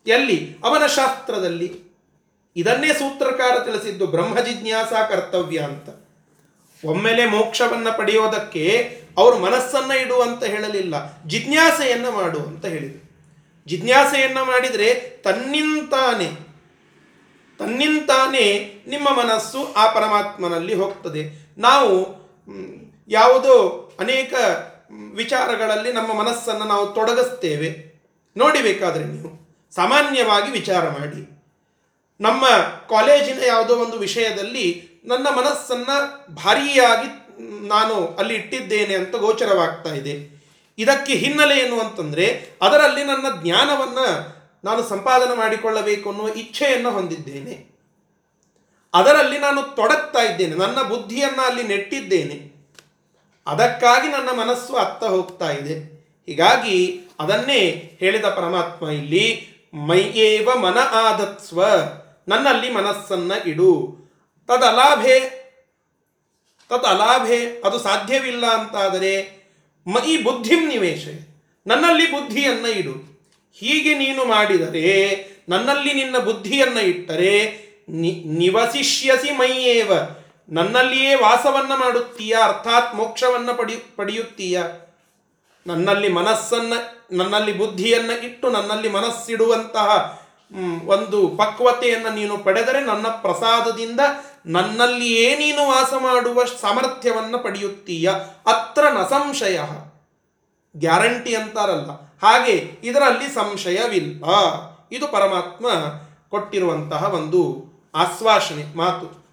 [0.07, 0.57] ಎಲ್ಲಿ?
[0.65, 1.94] ಅವನ ಶಾಸ್ತ್ರದಲ್ಲಿ.
[2.57, 5.89] ಇದನ್ನೇ ಸೂತ್ರಕಾರ ತಿಳಿಸಿದ್ದು ಬ್ರಹ್ಮ ಜಿಜ್ಞಾಸ ಕರ್ತವ್ಯ ಅಂತ.
[6.85, 11.23] ಒಮ್ಮೆಲೆ ಮೋಕ್ಷವನ್ನ ಪಡೆಯೋದಕ್ಕೆ ಅವರು ಮನಸ್ಸನ್ನ ಇಡು ಅಂತ ಹೇಳಲಿಲ್ಲ.
[11.27, 13.05] ಜಿಜ್ಞಾಸೆಯನ್ನು ಮಾಡು ಅಂತ ಹೇಳಿದರು.
[13.67, 16.31] ಜಿಜ್ಞಾಸೆಯನ್ನು ಮಾಡಿದರೆ ತನ್ನಿಂತಾನೆ
[17.59, 21.53] ತನ್ನಿಂತಾನೆ ನಿಮ್ಮ ಮನಸ್ಸು ಆ ಪರಮಾತ್ಮನಲ್ಲಿ ಹೋಗ್ತದೆ.
[21.59, 22.25] ನಾವು
[23.09, 23.57] ಯಾವುದೋ
[24.01, 24.35] ಅನೇಕ
[25.15, 27.95] ವಿಚಾರಗಳಲ್ಲಿ ನಮ್ಮ ಮನಸ್ಸನ್ನು ನಾವು ತೊಡಗಿಸ್ತೇವೆ.
[28.37, 31.34] ನೋಡಿಬೇಕಾದ್ರೆ ನೀವು, ಸಾಮಾನ್ಯವಾಗಿ ವಿಚಾರ ಮಾಡಿ.
[32.21, 32.49] ನಮ್ಮ
[32.91, 35.89] ಕಾಲೇಜಿನ ಯಾವುದೋ ಒಂದು ವಿಷಯದಲ್ಲಿ ನನ್ನ ಮನಸ್ಸನ್ನ
[36.35, 37.25] ಭಾರಿಯಾಗಿ
[37.69, 40.35] ನಾನು ಅಲ್ಲಿ ಇಟ್ಟಿದ್ದೇನೆ ಅಂತ ಗೋಚರವಾಗ್ತಾ ಇದೆ.
[40.79, 47.75] ಇದಕ್ಕೆ ಹಿನ್ನೆಲೆ ಏನು ಅಂತಂದ್ರೆ, ಅದರಲ್ಲಿ ನನ್ನ ಜ್ಞಾನವನ್ನು ನಾನು ಸಂಪಾದನೆ ಮಾಡಿಕೊಳ್ಳಬೇಕು ಅನ್ನುವ ಇಚ್ಛೆಯನ್ನು ಹೊಂದಿದ್ದೇನೆ.
[48.95, 52.55] ಅದರಲ್ಲಿ ನಾನು ತೊಡಗ್ತಾ ಇದ್ದೇನೆ, ನನ್ನ ಬುದ್ಧಿಯನ್ನ ಅಲ್ಲಿ ನೆಟ್ಟಿದ್ದೇನೆ.
[53.47, 56.05] ಅದಕ್ಕಾಗಿ ನನ್ನ ಮನಸ್ಸು ಅತ್ತ ಹೋಗ್ತಾ ಇದೆ.
[56.27, 61.65] ಹೀಗಾಗಿ ಅದನ್ನೇ ಹೇಳಿದ ಪರಮಾತ್ಮ ಇಲ್ಲಿ, ಮೈಯೇವ ಮನ ಆದತ್ಸ್ವ.
[62.29, 63.97] ನನ್ನಲ್ಲಿ ಮನಸ್ಸನ್ನ ಇಡು.
[64.47, 65.45] ತದಲಾಭೆ
[66.69, 69.45] ತದ್ ಅಲಾಭೆ ಅದು ಸಾಧ್ಯವಿಲ್ಲ ಅಂತಾದರೆ
[69.87, 71.09] ಮೈ ಬುದ್ಧಿಂ ನಿವೇಶ.
[71.67, 72.93] ನನ್ನಲ್ಲಿ ಬುದ್ಧಿಯನ್ನು ಇಡು.
[73.55, 77.47] ಹೀಗೆ ನೀನು ಮಾಡಿದರೆ, ನನ್ನಲ್ಲಿ ನಿನ್ನ ಬುದ್ಧಿಯನ್ನು ಇಟ್ಟರೆ,
[77.89, 79.93] ನಿ, ನಿವಸಿಷ್ಯಸಿ ಮೈಯೇವ.
[80.49, 82.37] ನನ್ನಲ್ಲಿಯೇ ವಾಸವನ್ನ ಮಾಡುತ್ತೀಯ?
[82.43, 84.63] ಅರ್ಥಾತ್ ಮೋಕ್ಷವನ್ನ ಪಡಿ, ಪಡೆಯುತ್ತೀಯ?
[85.67, 86.73] ನನ್ನಲ್ಲಿ ಮನಸ್ಸನ್ನ,
[87.13, 90.24] ನನ್ನಲ್ಲಿ ಬುದ್ಧಿಯನ್ನ ಇಟ್ಟು, ನನ್ನಲ್ಲಿ ಮನಸ್ಸಿಡುವಂತಹ
[90.87, 94.01] ಒಂದು ಪಕ್ವತೆಯನ್ನು ನೀನು ಪಡೆದರೆ ನನ್ನ ಪ್ರಸಾದದಿಂದ
[94.47, 98.11] ನನ್ನಲ್ಲಿಯೇ ನೀನು ವಾಸ ಮಾಡುವ ಸಾಮರ್ಥ್ಯವನ್ನು ಪಡೆಯುತ್ತೀಯ.
[98.47, 99.61] ಅತ್ರ ನ ಸಂಶಯ.
[100.77, 101.91] ಗ್ಯಾರಂಟಿ ಅಂತಾರಲ್ಲ.
[102.23, 104.25] ಹಾಗೆ ಇದರಲ್ಲಿ ಸಂಶಯವಿಲ್ಲ.
[104.93, 105.69] ಇದು ಪರಮಾತ್ಮ
[106.29, 109.27] ಕೊಟ್ಟಿರುವಂತಹ ಒಂದು ಆಶ್ವಾಸನೆ ಮಾತು.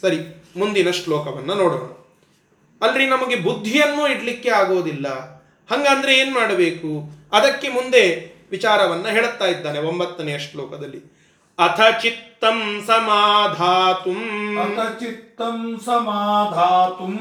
[0.00, 2.06] ಸರಿ, ಮುಂದಿನ ಶ್ಲೋಕವನ್ನು ನೋಡೋಣ.
[2.86, 5.36] ಅಲ್ರಿ, ನಮಗೆ ಬುದ್ಧಿಯನ್ನು ಇಡ್ಲಿಕ್ಕೆ ಆಗೋದಿಲ್ಲ.
[5.70, 7.10] ಹಂಗಂದ್ರೆ ಏನು ಮಾಡಬೇಕು?
[7.32, 11.16] ಅದಕ್ಕೆ ಮುಂದೆ ವಿಚಾರವನ್ನ ಹೇಳುತ್ತಾ ಇದ್ದಾನೆ ಒಂಬತ್ತನೆಯ ಶ್ಲೋಕದಲ್ಲಿ.
[11.58, 14.58] ಅಥ ಚಿತ್ತಂ ಸಮಾಧಾತುಂ.
[14.58, 17.18] ಅಥ ಚಿತ್ತಂ ಸಮಾಧಾತುಂ.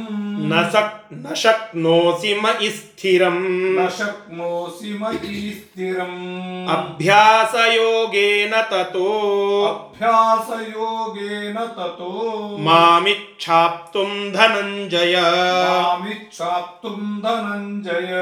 [0.50, 6.30] ನ ಸಕ್ನ ಶಕ್ನೋಸಿ ಮ ಸ್ಥಿರಂ ನ ಶಕ್ನೋಸಿ ಮಯಿ ಸ್ಥಿರಂ
[6.74, 9.68] ಅಭ್ಯಾಸ ಯೋಗೇನ ತತೋ.
[9.68, 12.58] ಅಭ್ಯಾಸ ಯೋಗೇನ ತತೋ.
[12.58, 15.16] ಮಾಮಿಚ್ಛಾಪ್ತುಂ ಧನಂಜಯ.
[15.16, 18.16] ಮಾಮಿಚ್ಛಾಪ್ತುಂ ಧನಂಜಯ.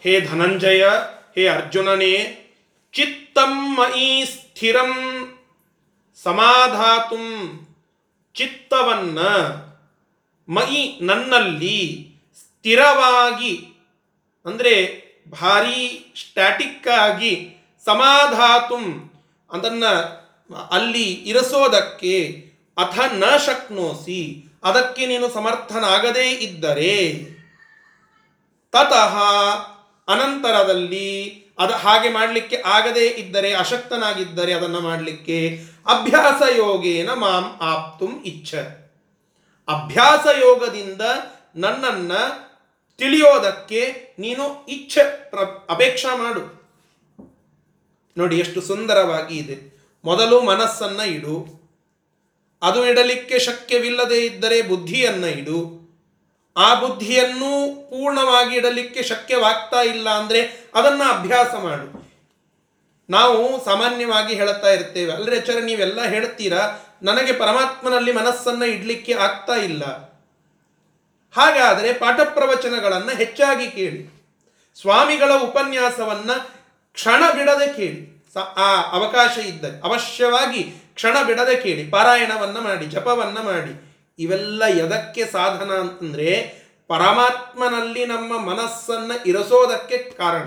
[0.00, 0.84] ಹೇ ಧನಂಜಯ
[1.36, 2.14] ಹೇ ಅರ್ಜುನನೇ,
[2.94, 4.92] ಚಿತ್ತಂ ಮಯಿ ಸ್ಥಿರಂ
[6.18, 7.26] ಸಮಾಧಾತುಂ
[8.34, 9.18] ಚಿತ್ತವನ್ನ
[10.48, 11.78] ಮಯಿ ನನ್ನಲ್ಲಿ
[12.40, 13.54] ಸ್ಥಿರವಾಗಿ,
[14.46, 14.74] ಅಂದರೆ
[15.30, 15.82] ಭಾರಿ
[16.20, 17.32] ಸ್ಟ್ಯಾಟಿಕ್ ಆಗಿ
[17.84, 18.84] ಸಮಾಧಾತುಂ
[19.50, 19.92] ಅದನ್ನು
[20.76, 22.14] ಅಲ್ಲಿ ಇರಿಸೋದಕ್ಕೆ
[22.78, 24.20] ಅಥ ನ ಶಕ್ನೋಸಿ,
[24.68, 26.94] ಅದಕ್ಕೆ ನೀನು ಸಮರ್ಥನಾಗದೇ ಇದ್ದರೆ,
[28.74, 29.14] ತತಃ
[30.10, 38.54] ಅನಂತರದಲ್ಲಿ ಅದ ಹಾಗೆ ಮಾಡಲಿಕ್ಕೆ ಆಗದೇ ಇದ್ದರೆ, ಅಶಕ್ತನಾಗಿದ್ದರೆ ಅದನ್ನು ಮಾಡಲಿಕ್ಕೆ ಅಭ್ಯಾಸ ಯೋಗೇನ ಮಾಂ ಆಪ್ತುಂ ಇಚ್ಛ.
[39.68, 41.00] ಅಭ್ಯಾಸ ಯೋಗದಿಂದ
[41.56, 42.12] ನನ್ನನ್ನ
[42.98, 45.38] ತಿಳಿಯೋದಕ್ಕೆ ನೀನು ಇಚ್ಛೆ ಪ್ರ,
[45.70, 46.60] ಅಪೇಕ್ಷಾ ಮಾಡು.
[48.18, 49.80] ನೋಡಿ ಎಷ್ಟು ಸುಂದರವಾಗಿ ಇದೆ.
[50.04, 51.60] ಮೊದಲು ಮನಸ್ಸನ್ನ ಇಡು.
[52.62, 55.79] ಅದು ಇಡಲಿಕ್ಕೆ ಶಕ್ಯವಿಲ್ಲದೆ ಇದ್ದರೆ ಬುದ್ಧಿಯನ್ನು ಇಡು.
[56.56, 62.00] ಆ ಬುದ್ಧಿಯನ್ನು ಪೂರ್ಣವಾಗಿ ಇಡಲಿಕ್ಕೆ ಶಕ್ಯವಾಗ್ತಾ ಇಲ್ಲ ಅಂದರೆ ಅದನ್ನು ಅಭ್ಯಾಸ ಮಾಡು.
[63.10, 66.86] ನಾವು ಸಾಮಾನ್ಯವಾಗಿ ಹೇಳುತ್ತಾ ಇರ್ತೇವೆ ಅಲ್ಲರೆ ಚರ ನೀವೆಲ್ಲ ಹೇಳ್ತೀರಾ?
[67.02, 69.84] ನನಗೆ ಪರಮಾತ್ಮನಲ್ಲಿ ಮನಸ್ಸನ್ನ ಇಡಲಿಕ್ಕೆ ಆಗ್ತಾ ಇಲ್ಲ.
[71.36, 74.20] ಹಾಗಾದರೆ ಪಾಠ ಪ್ರವಚನಗಳನ್ನು ಹೆಚ್ಚಾಗಿ ಕೇಳಿ.
[74.80, 76.30] ಸ್ವಾಮಿಗಳ ಉಪನ್ಯಾಸವನ್ನ
[76.92, 78.24] ಕ್ಷಣ ಬಿಡದೆ ಕೇಳಿ.
[78.56, 80.62] ಆ ಅವಕಾಶ ಇದ್ದರೆ ಅವಶ್ಯವಾಗಿ
[80.94, 81.90] ಕ್ಷಣ ಬಿಡದೆ ಕೇಳಿ.
[81.90, 83.89] ಪಾರಾಯಣವನ್ನ ಮಾಡಿ, ಜಪವನ್ನ ಮಾಡಿ.
[84.20, 90.46] ಇವೆಲ್ಲ ಎದಕ್ಕೆ ಸಾಧನ ಅಂತಂದರೆ ಪರಮಾತ್ಮನಲ್ಲಿ ನಮ್ಮ ಮನಸ್ಸನ್ನ ಇರಸೋದಕ್ಕೆ ಕಾರಣ.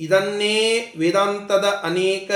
[0.00, 2.30] ಇದನ್ನೇ ವೇದಾಂತದ ಅನೇಕ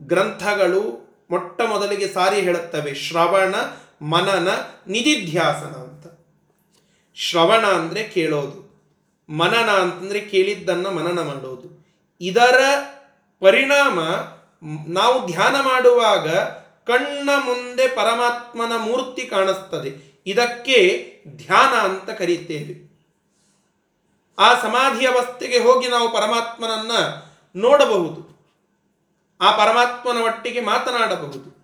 [0.00, 2.94] ಗ್ರಂಥಗಳು ಮೊಟ್ಟ ಮೊದಲಿಗೆ ಸಾರಿ ಹೇಳುತ್ತವೆ.
[2.94, 3.54] ಶ್ರವಣ,
[4.02, 4.48] ಮನನ,
[4.86, 6.06] ನಿಧಿಧ್ಯಾಸನ ಅಂತ.
[7.14, 8.68] ಶ್ರವಣ ಅಂದರೆ ಕೇಳೋದು.
[9.28, 11.86] ಮನನ ಅಂತಂದರೆ ಕೇಳಿದ್ದನ್ನು ಮನನ ಮಾಡೋದು.
[12.20, 12.62] ಇದರ
[13.40, 14.00] ಪರಿಣಾಮ
[14.92, 16.28] ನಾವು ಧ್ಯಾನ ಮಾಡುವಾಗ
[16.88, 20.22] ಕಣ್ಣ ಮುಂದೆ ಪರಮಾತ್ಮನ ಮೂರ್ತಿ ಕಾಣಿಸ್ತದೆ.
[20.26, 20.78] ಇದಕ್ಕೆ
[21.28, 22.88] ಧ್ಯಾನ ಅಂತ ಕರೀತೇವೆ.
[24.38, 26.92] ಆ ಸಮಾಧಿ ಅವಸ್ಥೆಗೆ ಹೋಗಿ ನಾವು ಪರಮಾತ್ಮನನ್ನ
[27.56, 28.38] ನೋಡಬಹುದು.
[29.40, 31.58] ಆ ಪರಮಾತ್ಮನ ಒಟ್ಟಿಗೆ ಮಾತನಾಡಬಹುದು.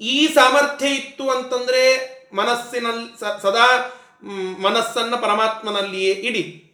[0.00, 6.72] ಈ ಸಾಮರ್ಥ್ಯ ಇತ್ತು ಅಂತಂದ್ರೆ ಮನಸ್ಸಿನಲ್ಲಿ ಸದಾ ಮನಸ್ಸನ್ನು ಮನಸ್ಸನ್ನ ಪರಮಾತ್ಮನಲ್ಲಿಯೇ ಇಡಿ.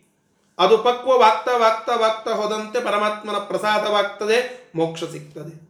[0.58, 5.69] ಅದು ಪಕ್ವವಾಗ್ತಾ ವಾಗ್ತಾ ವಾಗ್ತಾ ಹೋದಂತೆ ಪರಮಾತ್ಮನ ಪ್ರಸಾದವಾಗ್ತದೆ, ಮೋಕ್ಷ ಸಿಗ್ತದೆ.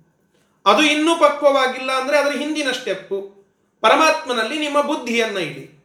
[0.67, 3.41] ಅದು ಇನ್ನೂ ಪಕ್ವವಾಗಿಲ್ಲ ಅಂದ್ರೆ ಅದರ ಹಿಂದಿನ ಸ್ಟೆಪ್ಪು.
[3.81, 5.85] ಪರಮಾತ್ಮನಲ್ಲಿ ನಿಮ್ಮ ಬುದ್ಧಿಯನ್ನು ಇಡಿ.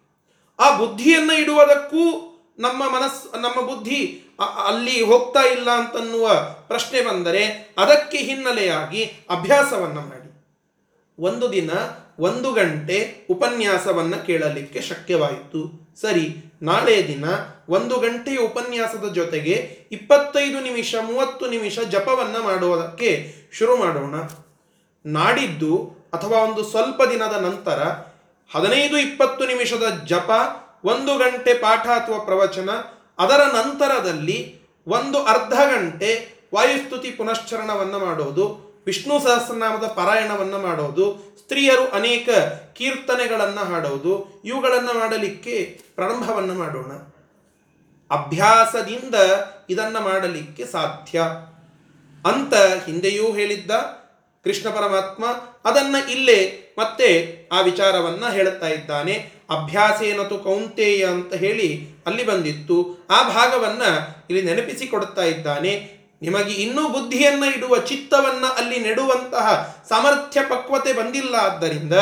[0.60, 4.22] ಆ ಬುದ್ಧಿಯನ್ನು ಇಡುವುದಕ್ಕೂ ನಮ್ಮ ಮನಸ್ ನಮ್ಮ ಬುದ್ಧಿ
[4.66, 6.34] ಅಲ್ಲಿ ಹೋಗ್ತಾ ಇಲ್ಲ ಅಂತನ್ನುವ
[6.68, 10.26] ಪ್ರಶ್ನೆ ಬಂದರೆ ಅದಕ್ಕೆ ಹಿನ್ನೆಲೆಯಾಗಿ ಅಭ್ಯಾಸವನ್ನು ಮಾಡಿ.
[11.20, 11.72] ಒಂದು ದಿನ
[12.20, 15.94] ಒಂದು ಗಂಟೆ ಉಪನ್ಯಾಸವನ್ನ ಕೇಳಲಿಕ್ಕೆ ಶಕ್ಯವಾಯಿತು.
[16.02, 17.26] ಸರಿ, ನಾಳೆ ದಿನ
[17.70, 24.16] ಒಂದು ಗಂಟೆಯ ಉಪನ್ಯಾಸದ ಜೊತೆಗೆ ಇಪ್ಪತ್ತೈದು ನಿಮಿಷ, ಮೂವತ್ತು ನಿಮಿಷ ಜಪವನ್ನು ಮಾಡುವುದಕ್ಕೆ ಶುರು ಮಾಡೋಣ.
[25.06, 27.84] ನಾಡಿದ್ದು ಅಥವಾ ಒಂದು ಸ್ವಲ್ಪ ದಿನದ ನಂತರ
[28.56, 30.32] ಹದಿನೈದು ಇಪ್ಪತ್ತು ನಿಮಿಷದ ಜಪ,
[30.84, 32.70] ಒಂದು ಗಂಟೆ ಪಾಠ ಅಥವಾ ಪ್ರವಚನ,
[33.20, 42.30] ಅದರ ನಂತರದಲ್ಲಿ ಒಂದು ಅರ್ಧ ಗಂಟೆ ವಾಯುಸ್ತುತಿ ಪುನಶ್ಚರಣವನ್ನು ಮಾಡೋದು, ವಿಷ್ಣು ಸಹಸ್ರನಾಮದ ಪಾರಾಯಣವನ್ನು ಮಾಡೋದು, ಸ್ತ್ರೀಯರು ಅನೇಕ
[42.74, 46.92] ಕೀರ್ತನೆಗಳನ್ನು ಹಾಡೋದು, ಇವುಗಳನ್ನು ಮಾಡಲಿಕ್ಕೆ ಪ್ರಾರಂಭವನ್ನು ಮಾಡೋಣ.
[48.12, 49.16] ಅಭ್ಯಾಸದಿಂದ
[49.70, 51.22] ಇದನ್ನು ಮಾಡಲಿಕ್ಕೆ ಸಾಧ್ಯ.
[52.26, 52.54] ಅಂತ
[52.86, 53.72] ಹಿಂದೆಯೂ ಹೇಳಿದ್ದ
[54.46, 55.26] ಕೃಷ್ಣ ಪರಮಾತ್ಮ
[55.66, 59.32] ಅದನ್ನ ಇಲ್ಲೇ ಮತ್ತೆ ಆ ವಿಚಾರವನ್ನ ಹೇಳುತ್ತಾ ಇದ್ದಾನೆ.
[59.50, 63.08] ಅಭ್ಯಾಸೇನತು ಕೌಂತೇಯ ಅಂತ ಹೇಳಿ ಅಲ್ಲಿ ಬಂದಿತ್ತು.
[63.10, 63.82] ಆ ಭಾಗವನ್ನ
[64.30, 65.96] ಇಲ್ಲಿ ನೆನಪಿಸಿಕೊಡುತ್ತಾ ಇದ್ದಾನೆ.
[66.22, 71.94] ನಿಮಗೆ ಇನ್ನೂ ಬುದ್ಧಿಯನ್ನ ಇಡುವ ಚಿತ್ತವನ್ನ ಅಲ್ಲಿ ನೆಡುವಂತಹ ಸಾಮರ್ಥ್ಯ ಪಕ್ವತೆ ಬಂದಿಲ್ಲ ಆದ್ದರಿಂದ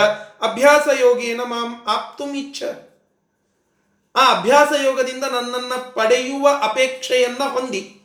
[0.42, 2.64] ಅಭ್ಯಾಸ ಯೋಗೇನ ಮಾಂ ಆಪ್ತುಮಿಚ್ಛ
[4.16, 8.02] ಆ ಅಭ್ಯಾಸ ಯೋಗದಿಂದ ನನ್ನನ್ನ ಪಡೆಯುವ ಅಪೇಕ್ಷೆಯನ್ನ ಹೊಂದಿ.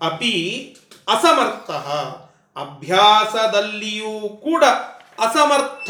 [0.06, 0.34] ಅಪಿ
[1.08, 1.69] ಅಸಮರ್ಥ.
[2.56, 4.63] ಅಭ್ಯಾಸದಲ್ಲಿಯೂ ಕೂಡ
[5.19, 5.89] ಅಸಮರ್ಥ,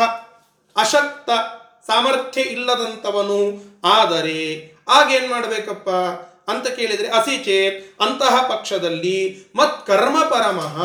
[0.76, 1.30] ಅಶಕ್ತ
[1.88, 3.40] ಸಾಮರ್ಥ್ಯ ಇಲ್ಲದಂಥವನು
[3.98, 4.40] ಆದರೆ
[4.88, 5.90] ಆಗೇನ್ ಮಾಡಬೇಕಪ್ಪ?
[6.52, 9.18] ಅಂತ ಕೇಳಿದ್ರೆ ಅಸಿಚೇತ್ ಅಂತಹ ಪಕ್ಷದಲ್ಲಿ
[9.56, 10.78] ಮತ್ ಕರ್ಮ ಪರಮಃ.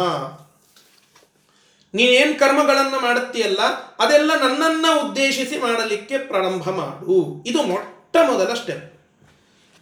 [1.95, 3.63] ನೀನೇನ್ ಕರ್ಮಗಳನ್ನು ಮಾಡುತ್ತೀಯಲ್ಲ,
[3.99, 7.17] ಅದೆಲ್ಲ ನನ್ನನ್ನ ಉದ್ದೇಶಿಸಿ ಮಾಡಲಿಕ್ಕೆ ಪ್ರಾರಂಭ ಮಾಡು.
[7.47, 8.51] ಇದು ಮೊಟ್ಟ ಮೊದಲ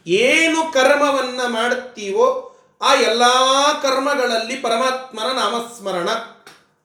[0.06, 3.22] ಏನು ಕರ್ಮವನ್ನ ಮಾಡುತ್ತೀವೋ ಆ ಎಲ್ಲ
[3.82, 6.08] ಕರ್ಮಗಳಲ್ಲಿ ಪರಮಾತ್ಮನ ನಾಮಸ್ಮರಣ.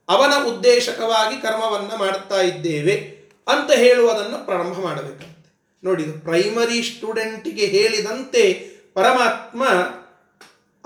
[0.09, 5.37] ಅವನ ಉದ್ದೇಶಕವಾಗಿ ಕರ್ಮವನ್ನು ಮಾಡ್ತಾ ಇದ್ದೇವೆ ಅಂತ ಹೇಳುವುದನ್ನು ಪ್ರಾರಂಭ ಮಾಡಬೇಕಂತೆ
[5.83, 8.53] ನೋಡಿ ಪ್ರೈಮರಿ ಸ್ಟೂಡೆಂಟಿಗೆ ಹೇಳಿದಂತೆ
[8.93, 9.67] ಪರಮಾತ್ಮ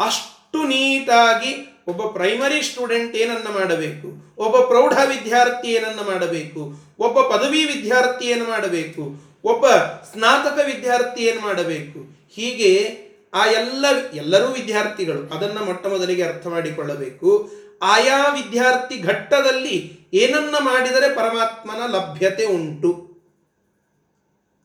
[0.05, 4.35] ಅಷ್ಟು ನೀಟಾಗಿ ಒಬ್ಬ ಪ್ರೈಮರಿ ಸ್ಟೂಡೆಂಟ್ ಏನನ್ನ ಮಾಡಬೇಕು?
[4.37, 6.73] ಒಬ್ಬ ಪ್ರೌಢ ವಿದ್ಯಾರ್ಥಿ ಏನನ್ನ ಮಾಡಬೇಕು?
[6.99, 9.31] ಒಬ್ಬ ಪದವಿ ವಿದ್ಯಾರ್ಥಿ ಏನು ಮಾಡಬೇಕು?
[9.43, 9.67] ಒಬ್ಬ
[10.13, 12.20] ಸ್ನಾತಕ ವಿದ್ಯಾರ್ಥಿ ಏನು ಮಾಡಬೇಕು?
[12.35, 13.01] ಹೀಗೆ
[13.33, 17.51] ಆ ಎಲ್ಲ ಎಲ್ಲರೂ ವಿದ್ಯಾರ್ಥಿಗಳು ಅದನ್ನ ಮೊಟ್ಟ ಮೊದಲಿಗೆ ಅರ್ಥ ಮಾಡಿಕೊಳ್ಳಬೇಕು.
[17.81, 23.11] ಆಯಾ ವಿದ್ಯಾರ್ಥಿ ಘಟ್ಟದಲ್ಲಿ ಏನನ್ನ ಮಾಡಿದರೆ ಪರಮಾತ್ಮನ ಲಭ್ಯತೆ ಉಂಟು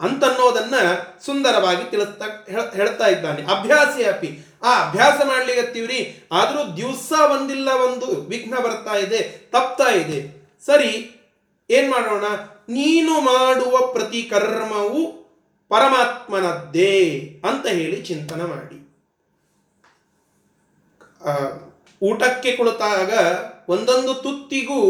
[0.00, 0.74] ಅಂತನ್ನೋದನ್ನ
[1.24, 3.42] ಸುಂದರವಾಗಿ ತಿಳಿಸ್ತಾ ಹೇಳ್- ಹೇಳ್ತಾ ಇದ್ದಾನೆ.
[3.42, 4.38] ಅಭ್ಯಾಸಿ ಅಪಿ.
[4.62, 10.48] ಆ ಅಭ್ಯಾಸ ಮಾಡ್ಲಿಕತ್ತೀವ್ರಿ ಆದರೂ ದಿವಸ ಒಂದಿಲ್ಲ ಒಂದು ವಿಘ್ನ ಬರ್ತಾ ಇದೆ, ತಪ್ತಾ ಇದೆ.
[10.66, 11.12] ಸರಿ,
[11.70, 12.24] ಏನ್ ಮಾಡೋಣ?
[12.68, 15.25] ನೀನು ಮಾಡುವ ಪ್ರತಿ ಕರ್ಮವು
[15.70, 16.94] ಪರಮಾತ್ಮನದ್ದೇ
[17.48, 18.78] ಅಂತ ಹೇಳಿ ಚಿಂತನೆ ಮಾಡಿ.
[22.02, 23.12] ಊಟಕ್ಕೆ ಕುಳಿತಾಗ
[23.68, 24.80] ಒಂದೊಂದು ತುತ್ತಿಗೂ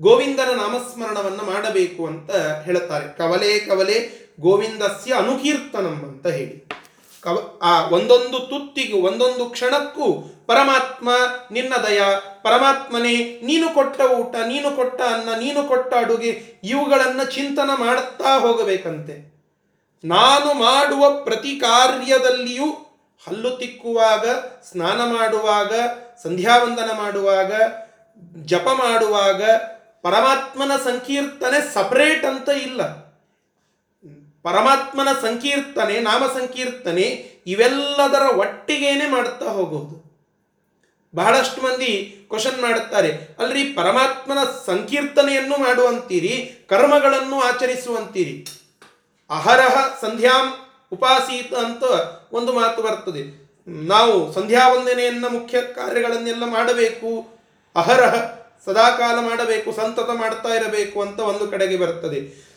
[0.00, 2.30] ಗೋವಿಂದನ ನಾಮಸ್ಮರಣವನ್ನು ಮಾಡಬೇಕು ಅಂತ
[2.66, 3.96] ಹೇಳುತ್ತಾರೆ ಕವಲೆ ಕವಲೆ
[4.40, 6.54] ಗೋವಿಂದಸ್ಯ ಅನುಕೀರ್ತನಂ ಅಂತ ಹೇಳಿ.
[7.24, 10.06] ಕವ, ಆ ಒಂದೊಂದು ತುತ್ತಿಗೂ ಒಂದೊಂದು ಕ್ಷಣಕ್ಕೂ
[10.46, 11.08] ಪರಮಾತ್ಮ
[11.52, 12.00] ನಿನ್ನ ದಯ,
[12.42, 16.32] ಪರಮಾತ್ಮನೇ ನೀನು ಕೊಟ್ಟ ಊಟ, ನೀನು ಕೊಟ್ಟ ಅನ್ನ, ನೀನು ಕೊಟ್ಟ ಅಡುಗೆ,
[16.64, 19.16] ಇವುಗಳನ್ನು ಚಿಂತನ ಮಾಡುತ್ತಾ ಹೋಗಬೇಕಂತೆ.
[20.04, 22.64] ನಾನು ಮಾಡುವ ಪ್ರತಿ ಕಾರ್ಯದಲ್ಲಿಯೂ
[23.26, 24.28] ಹಲ್ಲು ತಿಕ್ಕುವಾಗ,
[24.70, 25.72] ಸ್ನಾನ ಮಾಡುವಾಗ,
[26.22, 27.52] ಸಂಧ್ಯಾವಂದನ ಮಾಡುವಾಗ,
[28.44, 29.42] ಜಪ ಮಾಡುವಾಗ
[30.02, 32.82] ಪರಮಾತ್ಮನ ಸಂಕೀರ್ತನೆ ಸಪರೇಟ್ ಅಂತ ಇಲ್ಲ.
[34.42, 37.02] ಪರಮಾತ್ಮನ ಸಂಕೀರ್ತನೆ, ನಾಮ ಸಂಕೀರ್ತನೆ
[37.46, 40.10] ಇವೆಲ್ಲದರ ಒಟ್ಟಿಗೇನೆ ಮಾಡುತ್ತಾ ಹೋಗೋದು.
[41.14, 48.46] ಬಹಳಷ್ಟು ಮಂದಿ ಕ್ವಶನ್ ಮಾಡುತ್ತಾರೆ, ಅಲ್ರಿ ಪರಮಾತ್ಮನ ಸಂಕೀರ್ತನೆಯನ್ನು ಮಾಡುವಂತೀರಿ, ಕರ್ಮಗಳನ್ನು ಆಚರಿಸುವಂತೀರಿ.
[49.30, 50.54] ಅಹರಹ ಸಂಧ್ಯಾಂ
[50.92, 51.82] ಉಪಾಸೀತ ಅಂತ
[52.32, 53.50] ಒಂದು ಮಾತು ಬರ್ತದೆ.
[53.66, 57.28] ನಾವು ಸಂಧ್ಯಾ ವಂದನೆಯನ್ನ ಮುಖ್ಯ ಕಾರ್ಯಗಳನ್ನೆಲ್ಲ ಮಾಡಬೇಕು.
[57.76, 58.14] ಅಹರಹ
[58.64, 62.50] ಸದಾಕಾಲ ಮಾಡಬೇಕು, ಸಂತತ ಮಾಡ್ತಾ ಇರಬೇಕು ಅಂತ ಒಂದು ಕಡೆಗೆ ಬರ್ತದೆ.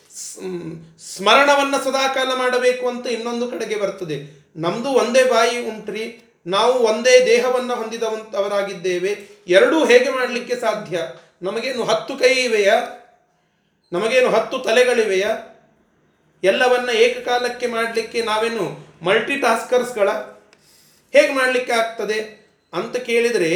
[1.15, 4.45] ಸ್ಮರಣವನ್ನ ಸದಾಕಾಲ ಮಾಡಬೇಕು ಅಂತ ಇನ್ನೊಂದು ಕಡೆಗೆ ಬರ್ತದೆ.
[4.55, 9.43] ನಮ್ದು ಒಂದೇ ಬಾಯಿ ಉಂಟ್ರಿ, ನಾವು ಒಂದೇ ದೇಹವನ್ನ ಹೊಂದಿದವಂತವರಾಗಿದ್ದೇವೆ.
[9.47, 10.99] ಎರಡೂ ಹೇಗೆ ಮಾಡಲಿಕ್ಕೆ ಸಾಧ್ಯ?
[11.41, 12.75] ನಮಗೇನು ಹತ್ತು ಕೈ ಇವೆಯಾ?
[13.93, 15.52] ನಮಗೇನು ಹತ್ತು ತಲೆಗಳಿವೆಯಾ?
[16.43, 20.09] ಎಲ್ಲವನ್ನ ಏಕಕಾಲಕ್ಕೆ ಮಾಡಲಿಕ್ಕೆ ನಾವೇನು ಮಲ್ಟಿ ಟಾಸ್ಕರ್ಸ್ಗಳ
[21.13, 23.51] ಹೇಗೆ ಮಾಡಲಿಕ್ಕೆ ಆಗ್ತದೆ ಅಂತ ಕೇಳಿದರೆ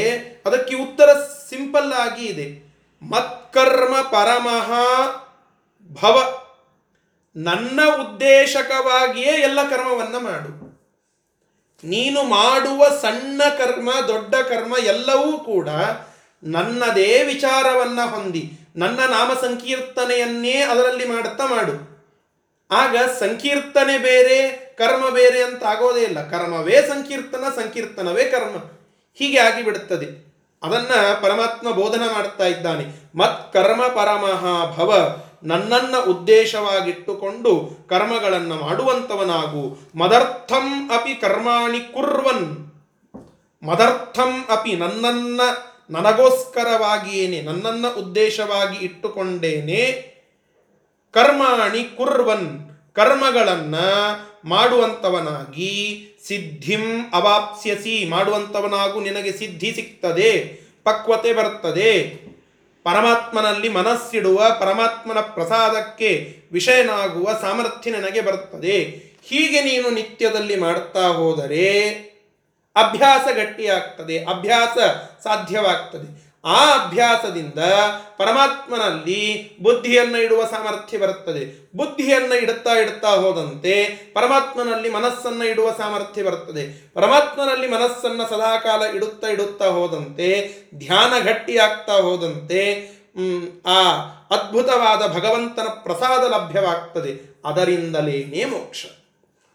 [0.45, 1.13] ಅದಕ್ಕೆ ಉತ್ತರ
[1.50, 2.67] ಸಿಂಪಲ್ ಆಗಿ ಇದೆ.
[3.02, 4.71] ಮತ್ಕರ್ಮ ಪರಮಃ
[6.02, 6.43] ಭವ.
[7.36, 10.67] ನನ್ನ ಉದ್ದೇಶಕವಾಗಿಯೇ ಎಲ್ಲ ಕರ್ಮವನ್ನು ಮಾಡು.
[11.84, 15.69] ನೀನು ಮಾಡುವ ಸಣ್ಣ ಕರ್ಮ, ದೊಡ್ಡ ಕರ್ಮ ಎಲ್ಲವೂ ಕೂಡ
[16.43, 21.97] ನನ್ನದೇ ವಿಚಾರವನ್ನ ಹೊಂದಿ, ನನ್ನ ನಾಮ ಸಂಕೀರ್ತನೆಯನ್ನೇ ಅದರಲ್ಲಿ ಮಾಡುತ್ತಾ ಮಾಡು.
[22.72, 26.30] ಆಗ ಸಂಕೀರ್ತನೆ ಬೇರೆ, ಕರ್ಮ ಬೇರೆ ಅಂತ ಆಗೋದೇ ಇಲ್ಲ.
[26.30, 28.56] ಕರ್ಮವೇ ಸಂಕೀರ್ತನ, ಸಂಕೀರ್ತನವೇ ಕರ್ಮ.
[29.16, 30.28] ಹೀಗೆ ಆಗಿಬಿಡುತ್ತದೆ.
[30.64, 30.90] ಅದನ್ನ
[31.22, 32.86] ಪರಮಾತ್ಮ ಬೋಧನ ಮಾಡ್ತಾ ಇದ್ದಾನೆ.
[33.16, 39.78] ಮತ್ ಕರ್ಮ ಪರಮಃ ಭವ, ನನ್ನನ್ನ ಉದ್ದೇಶವಾಗಿಟ್ಟುಕೊಂಡು ಕರ್ಮಗಳನ್ನು ಮಾಡುವಂತವನಾಗು.
[39.96, 42.72] ಮದರ್ಥಂ ಅಪಿ ಕರ್ಮಾಣಿ ಕುರ್ವನ್.
[43.64, 45.42] ಮದರ್ಥಂ ಅಪಿ ನನ್ನನ್ನ,
[45.90, 50.17] ನನಗೋಸ್ಕರವಾಗಿಯೇನೆ, ನನ್ನನ್ನ ಉದ್ದೇಶವಾಗಿ ಇಟ್ಟುಕೊಂಡೇನೆ.
[51.18, 53.76] ಕರ್ಮಾಣಿ ಕುರ್ವನ್ ಕರ್ಮಗಳನ್ನ
[54.46, 55.72] ಮಾಡುವಂಥವನಾಗಿ
[56.28, 58.06] ಸಿದ್ಧಿಂ ಅವಾಪ್ಸ್ಯಸಿ.
[58.06, 60.32] ಮಾಡುವಂಥವನಾಗೂ ನಿನಗೆ ಸಿದ್ಧಿ ಸಿಗ್ತದೆ
[60.84, 62.04] ಪಕ್ವತೆ ಬರ್ತದೆ.
[62.84, 68.80] ಪರಮಾತ್ಮನಲ್ಲಿ ಮನಸ್ಸಿಡುವ, ಪರಮಾತ್ಮನ ಪ್ರಸಾದಕ್ಕೆ ವಿಷಯನಾಗುವ ಸಾಮರ್ಥ್ಯ ನನಗೆ ಬರ್ತದೆ.
[69.24, 71.90] ಹೀಗೆ ನೀನು ನಿತ್ಯದಲ್ಲಿ ಮಾಡ್ತಾ ಹೋದರೆ
[72.76, 74.78] ಅಭ್ಯಾಸ ಗಟ್ಟಿಯಾಗ್ತದೆ, ಅಭ್ಯಾಸ
[75.24, 76.27] ಸಾಧ್ಯವಾಗ್ತದೆ.
[76.45, 77.60] ಆ ಅಭ್ಯಾಸದಿಂದ
[78.17, 81.71] ಪರಮಾತ್ಮನಲ್ಲಿ ಬುದ್ಧಿಯನ್ನು ಇಡುವ ಸಾಮರ್ಥ್ಯ ಬರುತ್ತದೆ.
[81.78, 86.91] ಬುದ್ಧಿಯನ್ನು ಇಡುತ್ತಾ ಇಡುತ್ತಾ ಹೋದಂತೆ ಪರಮಾತ್ಮನಲ್ಲಿ ಮನಸ್ಸನ್ನು ಇಡುವ ಸಾಮರ್ಥ್ಯ ಬರುತ್ತದೆ.
[86.93, 92.97] ಪರಮಾತ್ಮನಲ್ಲಿ ಮನಸ್ಸನ್ನು ಸದಾಕಾಲ ಇಡುತ್ತಾ ಇಡುತ್ತಾ ಹೋದಂತೆ, ಧ್ಯಾನ ಗಟ್ಟಿಯಾಗ್ತಾ ಹೋದಂತೆ
[93.65, 93.84] ಆ
[94.32, 97.41] ಅದ್ಭುತವಾದ ಭಗವಂತನ ಪ್ರಸಾದ ಲಭ್ಯವಾಗ್ತದೆ.
[97.45, 98.86] ಅದರಿಂದಲೇನೇ ಮೋಕ್ಷ.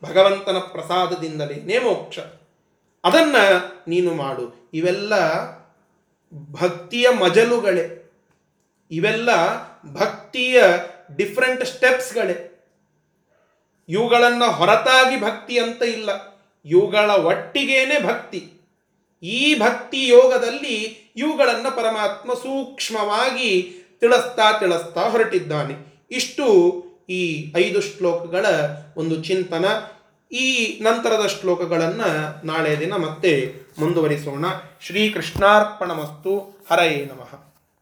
[0.05, 2.19] ಭಗವಂತನ ಪ್ರಸಾದದಿಂದಲೇನೇ ಮೋಕ್ಷ.
[3.05, 3.37] ಅದನ್ನ
[3.89, 4.71] ನೀನು ಮಾಡು.
[4.75, 5.15] ಇವೆಲ್ಲ
[6.33, 7.99] ಭಕ್ತಿಯ ಮಜಲುಗಳೇ.
[8.91, 9.31] ಇವೆಲ್ಲ
[9.93, 10.63] ಭಕ್ತಿಯ
[11.17, 12.49] ಡಿಫ್ರೆಂಟ್ ಸ್ಟೆಪ್ಸ್ಗಳೇ
[13.89, 16.33] ಇವುಗಳನ್ನು ಹೊರತಾಗಿ ಭಕ್ತಿ ಅಂತ ಇಲ್ಲ.
[16.65, 18.51] ಇವುಗಳ ಒಟ್ಟಿಗೇನೆ ಭಕ್ತಿ.
[19.23, 20.73] ಈ ಭಕ್ತಿ ಯೋಗದಲ್ಲಿ
[21.17, 25.75] ಇವುಗಳನ್ನು ಪರಮಾತ್ಮ ಸೂಕ್ಷ್ಮವಾಗಿ ತಿಳಿಸ್ತಾ ತಿಳಿಸ್ತಾ ಹೊರಟಿದ್ದಾನೆ.
[26.11, 28.47] ಇಷ್ಟು ಈ ಐದು ಶ್ಲೋಕಗಳ
[28.97, 29.65] ಒಂದು ಚಿಂತನ.
[30.35, 34.45] ಈ ನಂತರದ ಶ್ಲೋಕಗಳನ್ನು ನಾಳೆ ದಿನ ಮತ್ತೆ ಮುಂದುವರಿಸೋಣ.
[34.81, 36.59] ಶ್ರೀಕೃಷ್ಣಾರ್ಪಣಮಸ್ತು.
[36.71, 37.52] ಹರಯೇ ನಮಃ.